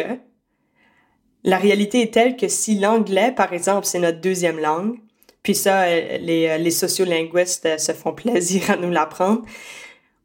la 1.43 1.57
réalité 1.57 2.01
est 2.01 2.13
telle 2.13 2.35
que 2.35 2.47
si 2.47 2.77
l'anglais, 2.77 3.31
par 3.31 3.53
exemple, 3.53 3.85
c'est 3.85 3.99
notre 3.99 4.19
deuxième 4.19 4.59
langue, 4.59 4.97
puis 5.43 5.55
ça, 5.55 5.85
les, 5.87 6.57
les 6.57 6.71
sociolinguistes 6.71 7.79
se 7.79 7.91
font 7.93 8.13
plaisir 8.13 8.71
à 8.71 8.75
nous 8.75 8.91
l'apprendre. 8.91 9.43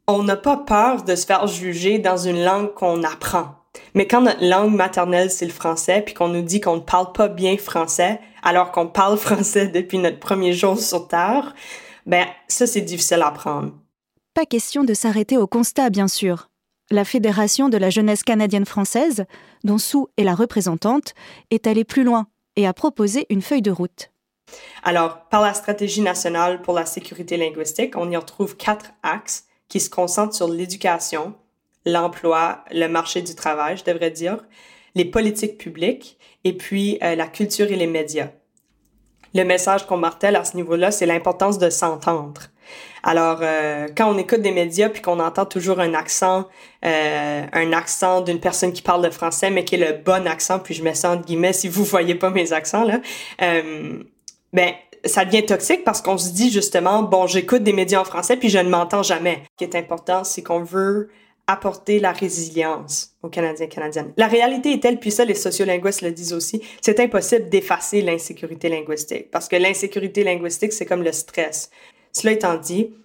On 0.07 0.23
n'a 0.23 0.35
pas 0.35 0.57
peur 0.57 1.03
de 1.03 1.15
se 1.15 1.25
faire 1.25 1.47
juger 1.47 1.99
dans 1.99 2.17
une 2.17 2.43
langue 2.43 2.73
qu'on 2.73 3.03
apprend. 3.03 3.55
Mais 3.95 4.07
quand 4.07 4.21
notre 4.21 4.45
langue 4.45 4.75
maternelle, 4.75 5.31
c'est 5.31 5.45
le 5.45 5.51
français, 5.51 6.03
puis 6.05 6.13
qu'on 6.13 6.27
nous 6.27 6.41
dit 6.41 6.59
qu'on 6.59 6.75
ne 6.75 6.81
parle 6.81 7.13
pas 7.13 7.29
bien 7.29 7.57
français, 7.57 8.19
alors 8.43 8.71
qu'on 8.71 8.87
parle 8.87 9.17
français 9.17 9.67
depuis 9.67 9.97
notre 9.97 10.19
premier 10.19 10.53
jour 10.53 10.77
sur 10.77 11.07
Terre, 11.07 11.55
ben 12.05 12.27
ça, 12.47 12.67
c'est 12.67 12.81
difficile 12.81 13.21
à 13.21 13.27
apprendre. 13.27 13.71
Pas 14.33 14.45
question 14.45 14.83
de 14.83 14.93
s'arrêter 14.93 15.37
au 15.37 15.47
constat, 15.47 15.89
bien 15.89 16.09
sûr. 16.09 16.49
La 16.91 17.05
Fédération 17.05 17.69
de 17.69 17.77
la 17.77 17.89
jeunesse 17.89 18.21
canadienne 18.21 18.65
française, 18.65 19.25
dont 19.63 19.77
Sue 19.77 20.05
est 20.17 20.23
la 20.23 20.35
représentante, 20.35 21.13
est 21.49 21.65
allée 21.65 21.85
plus 21.85 22.03
loin 22.03 22.27
et 22.57 22.67
a 22.67 22.73
proposé 22.73 23.25
une 23.29 23.41
feuille 23.41 23.61
de 23.61 23.71
route. 23.71 24.11
Alors, 24.83 25.21
par 25.29 25.41
la 25.41 25.53
stratégie 25.53 26.01
nationale 26.01 26.61
pour 26.61 26.73
la 26.73 26.85
sécurité 26.85 27.37
linguistique, 27.37 27.95
on 27.95 28.11
y 28.11 28.17
retrouve 28.17 28.57
quatre 28.57 28.91
axes 29.01 29.45
qui 29.67 29.79
se 29.79 29.89
concentrent 29.89 30.35
sur 30.35 30.47
l'éducation, 30.47 31.33
l'emploi, 31.85 32.63
le 32.71 32.87
marché 32.87 33.21
du 33.21 33.35
travail, 33.35 33.77
je 33.77 33.83
devrais 33.83 34.11
dire, 34.11 34.37
les 34.95 35.05
politiques 35.05 35.57
publiques 35.57 36.17
et 36.43 36.53
puis 36.53 36.97
euh, 37.03 37.15
la 37.15 37.27
culture 37.27 37.71
et 37.71 37.75
les 37.75 37.87
médias. 37.87 38.29
Le 39.33 39.43
message 39.43 39.85
qu'on 39.85 39.97
martèle 39.97 40.35
à 40.35 40.45
ce 40.45 40.55
niveau-là, 40.55 40.91
c'est 40.91 41.05
l'importance 41.05 41.59
de 41.59 41.69
s'entendre. 41.69 42.41
Alors, 43.03 43.39
euh, 43.41 43.87
quand 43.95 44.11
on 44.11 44.17
écoute 44.17 44.41
des 44.41 44.51
médias 44.51 44.89
puis 44.89 45.01
qu'on 45.01 45.19
entend 45.19 45.45
toujours 45.45 45.79
un 45.79 45.93
accent, 45.93 46.47
euh, 46.83 47.45
un 47.51 47.73
accent 47.73 48.21
d'une 48.21 48.39
personne 48.39 48.73
qui 48.73 48.81
parle 48.81 49.03
le 49.03 49.11
français, 49.11 49.51
mais 49.51 49.63
qui 49.63 49.75
est 49.75 49.91
le 49.91 49.97
bon 49.97 50.25
accent, 50.27 50.59
puis 50.59 50.73
je 50.73 50.83
mets 50.83 50.95
ça 50.95 51.11
entre 51.11 51.25
guillemets 51.25 51.53
si 51.53 51.67
vous 51.67 51.83
voyez 51.83 52.15
pas 52.15 52.31
mes 52.31 52.53
accents 52.53 52.83
là, 52.83 52.99
euh, 53.41 53.99
ben 54.53 54.71
ça 55.05 55.23
devient 55.23 55.45
toxique 55.45 55.83
parce 55.83 56.01
qu'on 56.01 56.17
se 56.17 56.31
dit 56.31 56.49
justement, 56.49 57.03
bon, 57.03 57.27
j'écoute 57.27 57.61
des 57.61 57.73
médias 57.73 58.01
en 58.01 58.05
français 58.05 58.37
puis 58.37 58.49
je 58.49 58.57
ne 58.57 58.69
m'entends 58.69 59.03
jamais. 59.03 59.43
Ce 59.51 59.65
qui 59.65 59.71
est 59.71 59.77
important, 59.77 60.23
c'est 60.23 60.41
qu'on 60.41 60.63
veut 60.63 61.09
apporter 61.47 61.99
la 61.99 62.11
résilience 62.11 63.15
aux 63.21 63.29
Canadiens 63.29 63.65
et 63.65 63.69
Canadiennes. 63.69 64.13
La 64.17 64.27
réalité 64.27 64.73
est 64.73 64.81
telle, 64.81 64.99
puis 64.99 65.11
ça, 65.11 65.25
les 65.25 65.35
sociolinguistes 65.35 66.01
le 66.01 66.11
disent 66.11 66.33
aussi, 66.33 66.61
c'est 66.81 66.99
impossible 66.99 67.49
d'effacer 67.49 68.01
l'insécurité 68.01 68.67
linguistique, 68.69 69.29
parce 69.31 69.47
que 69.47 69.55
l'insécurité 69.55 70.23
linguistique, 70.23 70.73
c'est 70.73 70.85
comme 70.85 71.03
le 71.03 71.11
stress. 71.11 71.69
Cela 72.11 72.33
étant 72.33 72.55
dit, 72.55 72.95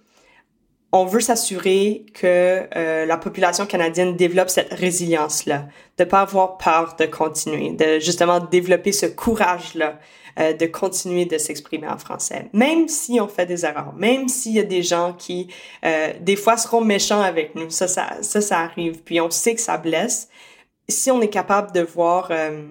on 0.91 1.05
veut 1.05 1.21
s'assurer 1.21 2.05
que 2.13 2.67
euh, 2.75 3.05
la 3.05 3.17
population 3.17 3.65
canadienne 3.65 4.15
développe 4.15 4.49
cette 4.49 4.73
résilience-là, 4.73 5.67
de 5.97 6.03
pas 6.03 6.21
avoir 6.21 6.57
peur 6.57 6.95
de 6.99 7.05
continuer, 7.05 7.71
de 7.71 7.99
justement 7.99 8.39
développer 8.39 8.91
ce 8.91 9.05
courage-là 9.05 9.99
euh, 10.39 10.53
de 10.53 10.65
continuer 10.65 11.25
de 11.25 11.37
s'exprimer 11.37 11.87
en 11.87 11.97
français, 11.97 12.49
même 12.53 12.87
si 12.87 13.19
on 13.19 13.27
fait 13.27 13.45
des 13.45 13.65
erreurs, 13.65 13.93
même 13.95 14.27
s'il 14.27 14.53
y 14.53 14.59
a 14.59 14.63
des 14.63 14.83
gens 14.83 15.13
qui 15.13 15.47
euh, 15.85 16.13
des 16.19 16.35
fois 16.35 16.57
seront 16.57 16.81
méchants 16.81 17.21
avec 17.21 17.55
nous, 17.55 17.69
ça, 17.69 17.87
ça, 17.87 18.17
ça, 18.21 18.41
ça 18.41 18.59
arrive, 18.59 19.03
puis 19.03 19.19
on 19.19 19.29
sait 19.29 19.55
que 19.55 19.61
ça 19.61 19.77
blesse. 19.77 20.29
Si 20.87 21.11
on 21.11 21.21
est 21.21 21.29
capable 21.29 21.71
de 21.71 21.81
voir 21.81 22.29
euh, 22.31 22.63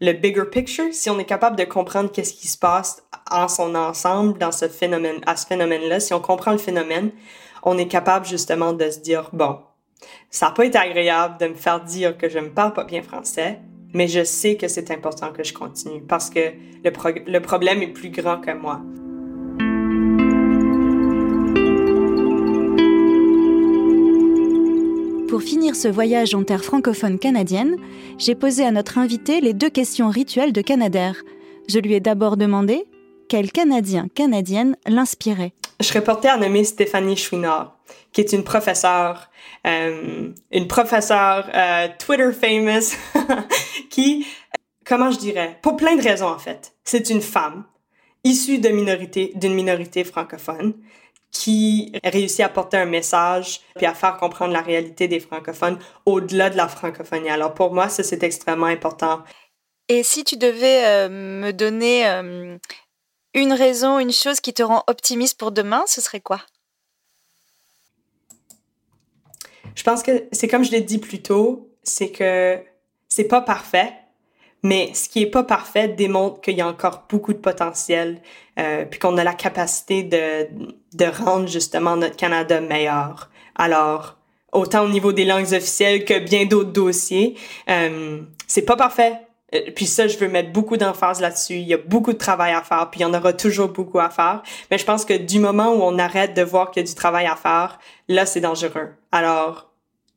le 0.00 0.12
bigger 0.12 0.44
picture, 0.50 0.92
si 0.92 1.10
on 1.10 1.18
est 1.18 1.24
capable 1.24 1.56
de 1.56 1.64
comprendre 1.64 2.10
qu'est-ce 2.10 2.34
qui 2.34 2.48
se 2.48 2.58
passe 2.58 3.02
en 3.30 3.48
son 3.48 3.74
ensemble 3.74 4.38
dans 4.38 4.52
ce 4.52 4.68
phénomène, 4.68 5.20
à 5.26 5.36
ce 5.36 5.46
phénomène-là, 5.46 6.00
si 6.00 6.14
on 6.14 6.20
comprend 6.20 6.52
le 6.52 6.58
phénomène, 6.58 7.10
on 7.62 7.78
est 7.78 7.88
capable 7.88 8.26
justement 8.26 8.72
de 8.72 8.90
se 8.90 8.98
dire 8.98 9.30
bon, 9.32 9.58
ça 10.30 10.46
n'a 10.46 10.52
pas 10.52 10.64
été 10.64 10.78
agréable 10.78 11.38
de 11.38 11.48
me 11.48 11.54
faire 11.54 11.80
dire 11.80 12.16
que 12.16 12.28
je 12.28 12.38
ne 12.38 12.48
parle 12.48 12.72
pas 12.72 12.84
bien 12.84 13.02
français, 13.02 13.60
mais 13.94 14.08
je 14.08 14.24
sais 14.24 14.56
que 14.56 14.68
c'est 14.68 14.90
important 14.90 15.32
que 15.32 15.44
je 15.44 15.52
continue 15.52 16.00
parce 16.00 16.30
que 16.30 16.40
le, 16.84 17.30
le 17.30 17.40
problème 17.40 17.82
est 17.82 17.88
plus 17.88 18.10
grand 18.10 18.40
que 18.40 18.52
moi. 18.52 18.80
Pour 25.28 25.42
finir 25.42 25.76
ce 25.76 25.88
voyage 25.88 26.34
en 26.34 26.42
terre 26.42 26.64
francophone 26.64 27.18
canadienne, 27.18 27.76
j'ai 28.16 28.34
posé 28.34 28.64
à 28.64 28.70
notre 28.70 28.98
invité 28.98 29.40
les 29.40 29.52
deux 29.52 29.70
questions 29.70 30.08
rituelles 30.08 30.52
de 30.52 30.62
Canadair. 30.62 31.22
Je 31.68 31.78
lui 31.78 31.94
ai 31.94 32.00
d'abord 32.00 32.36
demandé 32.36 32.86
quel 33.28 33.52
Canadien, 33.52 34.08
Canadienne 34.14 34.76
l'inspirait. 34.86 35.52
Je 35.80 35.86
serais 35.86 36.02
portée 36.02 36.28
à 36.28 36.38
nommer 36.38 36.64
Stéphanie 36.64 37.16
Chouinard, 37.16 37.77
qui 38.12 38.20
est 38.20 38.32
une 38.32 38.44
professeure, 38.44 39.30
euh, 39.66 40.32
une 40.50 40.68
professeure 40.68 41.48
euh, 41.54 41.88
Twitter 41.98 42.32
famous, 42.32 42.96
qui, 43.90 44.26
comment 44.84 45.10
je 45.10 45.18
dirais, 45.18 45.58
pour 45.62 45.76
plein 45.76 45.96
de 45.96 46.02
raisons 46.02 46.28
en 46.28 46.38
fait. 46.38 46.74
C'est 46.84 47.10
une 47.10 47.20
femme 47.20 47.64
issue 48.24 48.58
d'une 48.58 49.54
minorité 49.54 50.04
francophone 50.04 50.74
qui 51.30 51.92
réussit 52.04 52.40
à 52.40 52.48
porter 52.48 52.78
un 52.78 52.86
message 52.86 53.60
puis 53.76 53.86
à 53.86 53.94
faire 53.94 54.16
comprendre 54.16 54.52
la 54.52 54.62
réalité 54.62 55.08
des 55.08 55.20
francophones 55.20 55.78
au-delà 56.06 56.50
de 56.50 56.56
la 56.56 56.68
francophonie. 56.68 57.28
Alors 57.28 57.54
pour 57.54 57.74
moi, 57.74 57.88
ça 57.88 58.02
c'est 58.02 58.22
extrêmement 58.22 58.66
important. 58.66 59.22
Et 59.88 60.02
si 60.02 60.24
tu 60.24 60.36
devais 60.36 60.84
euh, 60.84 61.08
me 61.08 61.52
donner 61.52 62.06
une 63.34 63.52
raison, 63.52 63.98
une 63.98 64.12
chose 64.12 64.40
qui 64.40 64.54
te 64.54 64.62
rend 64.62 64.82
optimiste 64.86 65.38
pour 65.38 65.52
demain, 65.52 65.84
ce 65.86 66.00
serait 66.00 66.20
quoi? 66.20 66.40
Je 69.78 69.84
pense 69.84 70.02
que 70.02 70.24
c'est 70.32 70.48
comme 70.48 70.64
je 70.64 70.72
l'ai 70.72 70.80
dit 70.80 70.98
plus 70.98 71.22
tôt, 71.22 71.70
c'est 71.84 72.10
que 72.10 72.58
c'est 73.08 73.28
pas 73.28 73.40
parfait, 73.40 73.92
mais 74.64 74.90
ce 74.92 75.08
qui 75.08 75.22
est 75.22 75.30
pas 75.30 75.44
parfait 75.44 75.86
démontre 75.86 76.40
qu'il 76.40 76.56
y 76.56 76.60
a 76.60 76.66
encore 76.66 77.04
beaucoup 77.08 77.32
de 77.32 77.38
potentiel, 77.38 78.20
euh, 78.58 78.84
puis 78.86 78.98
qu'on 78.98 79.16
a 79.18 79.22
la 79.22 79.34
capacité 79.34 80.02
de, 80.02 80.48
de 80.94 81.04
rendre 81.04 81.46
justement 81.46 81.96
notre 81.96 82.16
Canada 82.16 82.60
meilleur. 82.60 83.30
Alors, 83.54 84.16
autant 84.50 84.82
au 84.84 84.88
niveau 84.88 85.12
des 85.12 85.24
langues 85.24 85.52
officielles 85.52 86.04
que 86.04 86.18
bien 86.18 86.46
d'autres 86.46 86.72
dossiers, 86.72 87.36
euh, 87.70 88.22
c'est 88.48 88.62
pas 88.62 88.74
parfait, 88.74 89.12
euh, 89.54 89.60
puis 89.76 89.86
ça, 89.86 90.08
je 90.08 90.18
veux 90.18 90.28
mettre 90.28 90.50
beaucoup 90.50 90.76
d'emphase 90.76 91.20
là-dessus. 91.20 91.54
Il 91.54 91.68
y 91.68 91.74
a 91.74 91.78
beaucoup 91.78 92.12
de 92.12 92.18
travail 92.18 92.52
à 92.52 92.62
faire, 92.62 92.90
puis 92.90 92.98
il 92.98 93.02
y 93.04 93.06
en 93.06 93.14
aura 93.14 93.32
toujours 93.32 93.68
beaucoup 93.68 94.00
à 94.00 94.10
faire. 94.10 94.42
Mais 94.72 94.78
je 94.78 94.84
pense 94.84 95.04
que 95.04 95.14
du 95.14 95.38
moment 95.38 95.72
où 95.72 95.82
on 95.82 96.00
arrête 96.00 96.34
de 96.34 96.42
voir 96.42 96.72
qu'il 96.72 96.82
y 96.82 96.84
a 96.84 96.88
du 96.88 96.96
travail 96.96 97.26
à 97.26 97.36
faire, 97.36 97.78
là, 98.08 98.26
c'est 98.26 98.40
dangereux. 98.40 98.88
Alors, 99.12 99.67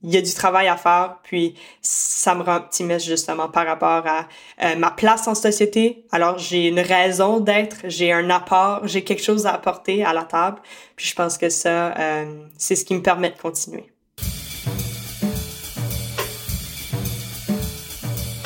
il 0.04 0.14
y 0.14 0.18
a 0.18 0.22
du 0.22 0.34
travail 0.34 0.68
à 0.68 0.78
faire, 0.78 1.18
puis 1.24 1.56
ça 1.82 2.34
me 2.34 2.44
rend 2.44 2.58
optimiste 2.58 3.06
justement 3.06 3.50
par 3.50 3.68
rapport 3.68 4.04
à 4.08 4.28
euh, 4.64 4.76
ma 4.76 4.92
place 4.92 5.28
en 5.28 5.36
société. 5.36 6.06
Alors, 6.12 6.40
j'ai 6.40 6.68
une 6.68 6.80
raison 6.80 7.40
d'être, 7.40 7.78
j'ai 7.84 8.12
un 8.12 8.30
apport, 8.30 8.88
j'ai 8.88 9.04
quelque 9.04 9.24
chose 9.24 9.46
à 9.46 9.54
apporter 9.54 10.04
à 10.04 10.14
la 10.14 10.24
table. 10.24 10.60
Puis 10.96 11.08
je 11.08 11.16
pense 11.16 11.38
que 11.38 11.50
ça, 11.50 11.96
euh, 11.98 12.46
c'est 12.58 12.76
ce 12.76 12.86
qui 12.86 12.96
me 12.96 13.02
permet 13.02 13.30
de 13.30 13.38
continuer. 13.38 13.92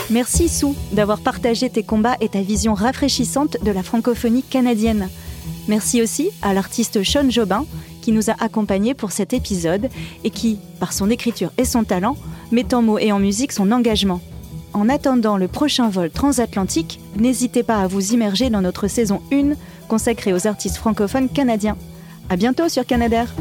Merci 0.09 0.49
Sou 0.49 0.75
d'avoir 0.91 1.19
partagé 1.19 1.69
tes 1.69 1.83
combats 1.83 2.15
et 2.21 2.29
ta 2.29 2.41
vision 2.41 2.73
rafraîchissante 2.73 3.57
de 3.63 3.71
la 3.71 3.81
francophonie 3.81 4.43
canadienne. 4.43 5.09
Merci 5.67 6.01
aussi 6.01 6.29
à 6.41 6.53
l'artiste 6.53 7.03
Sean 7.03 7.29
Jobin 7.29 7.65
qui 8.05 8.11
nous 8.11 8.29
a 8.29 8.35
accompagnés 8.39 8.93
pour 8.93 9.11
cet 9.11 9.33
épisode 9.33 9.89
et 10.23 10.29
qui, 10.29 10.59
par 10.79 10.93
son 10.93 11.09
écriture 11.09 11.51
et 11.57 11.65
son 11.65 11.83
talent, 11.83 12.17
met 12.51 12.75
en 12.75 12.83
mots 12.83 12.99
et 12.99 13.11
en 13.11 13.17
musique 13.17 13.51
son 13.51 13.71
engagement. 13.71 14.21
En 14.73 14.89
attendant 14.89 15.37
le 15.37 15.47
prochain 15.47 15.89
vol 15.89 16.11
transatlantique, 16.11 16.99
n'hésitez 17.15 17.63
pas 17.63 17.79
à 17.79 17.87
vous 17.87 18.13
immerger 18.13 18.51
dans 18.51 18.61
notre 18.61 18.87
saison 18.87 19.21
1 19.33 19.55
consacrée 19.87 20.33
aux 20.33 20.45
artistes 20.45 20.77
francophones 20.77 21.29
canadiens. 21.29 21.77
À 22.29 22.35
bientôt 22.35 22.69
sur 22.69 22.85
Canadair! 22.85 23.33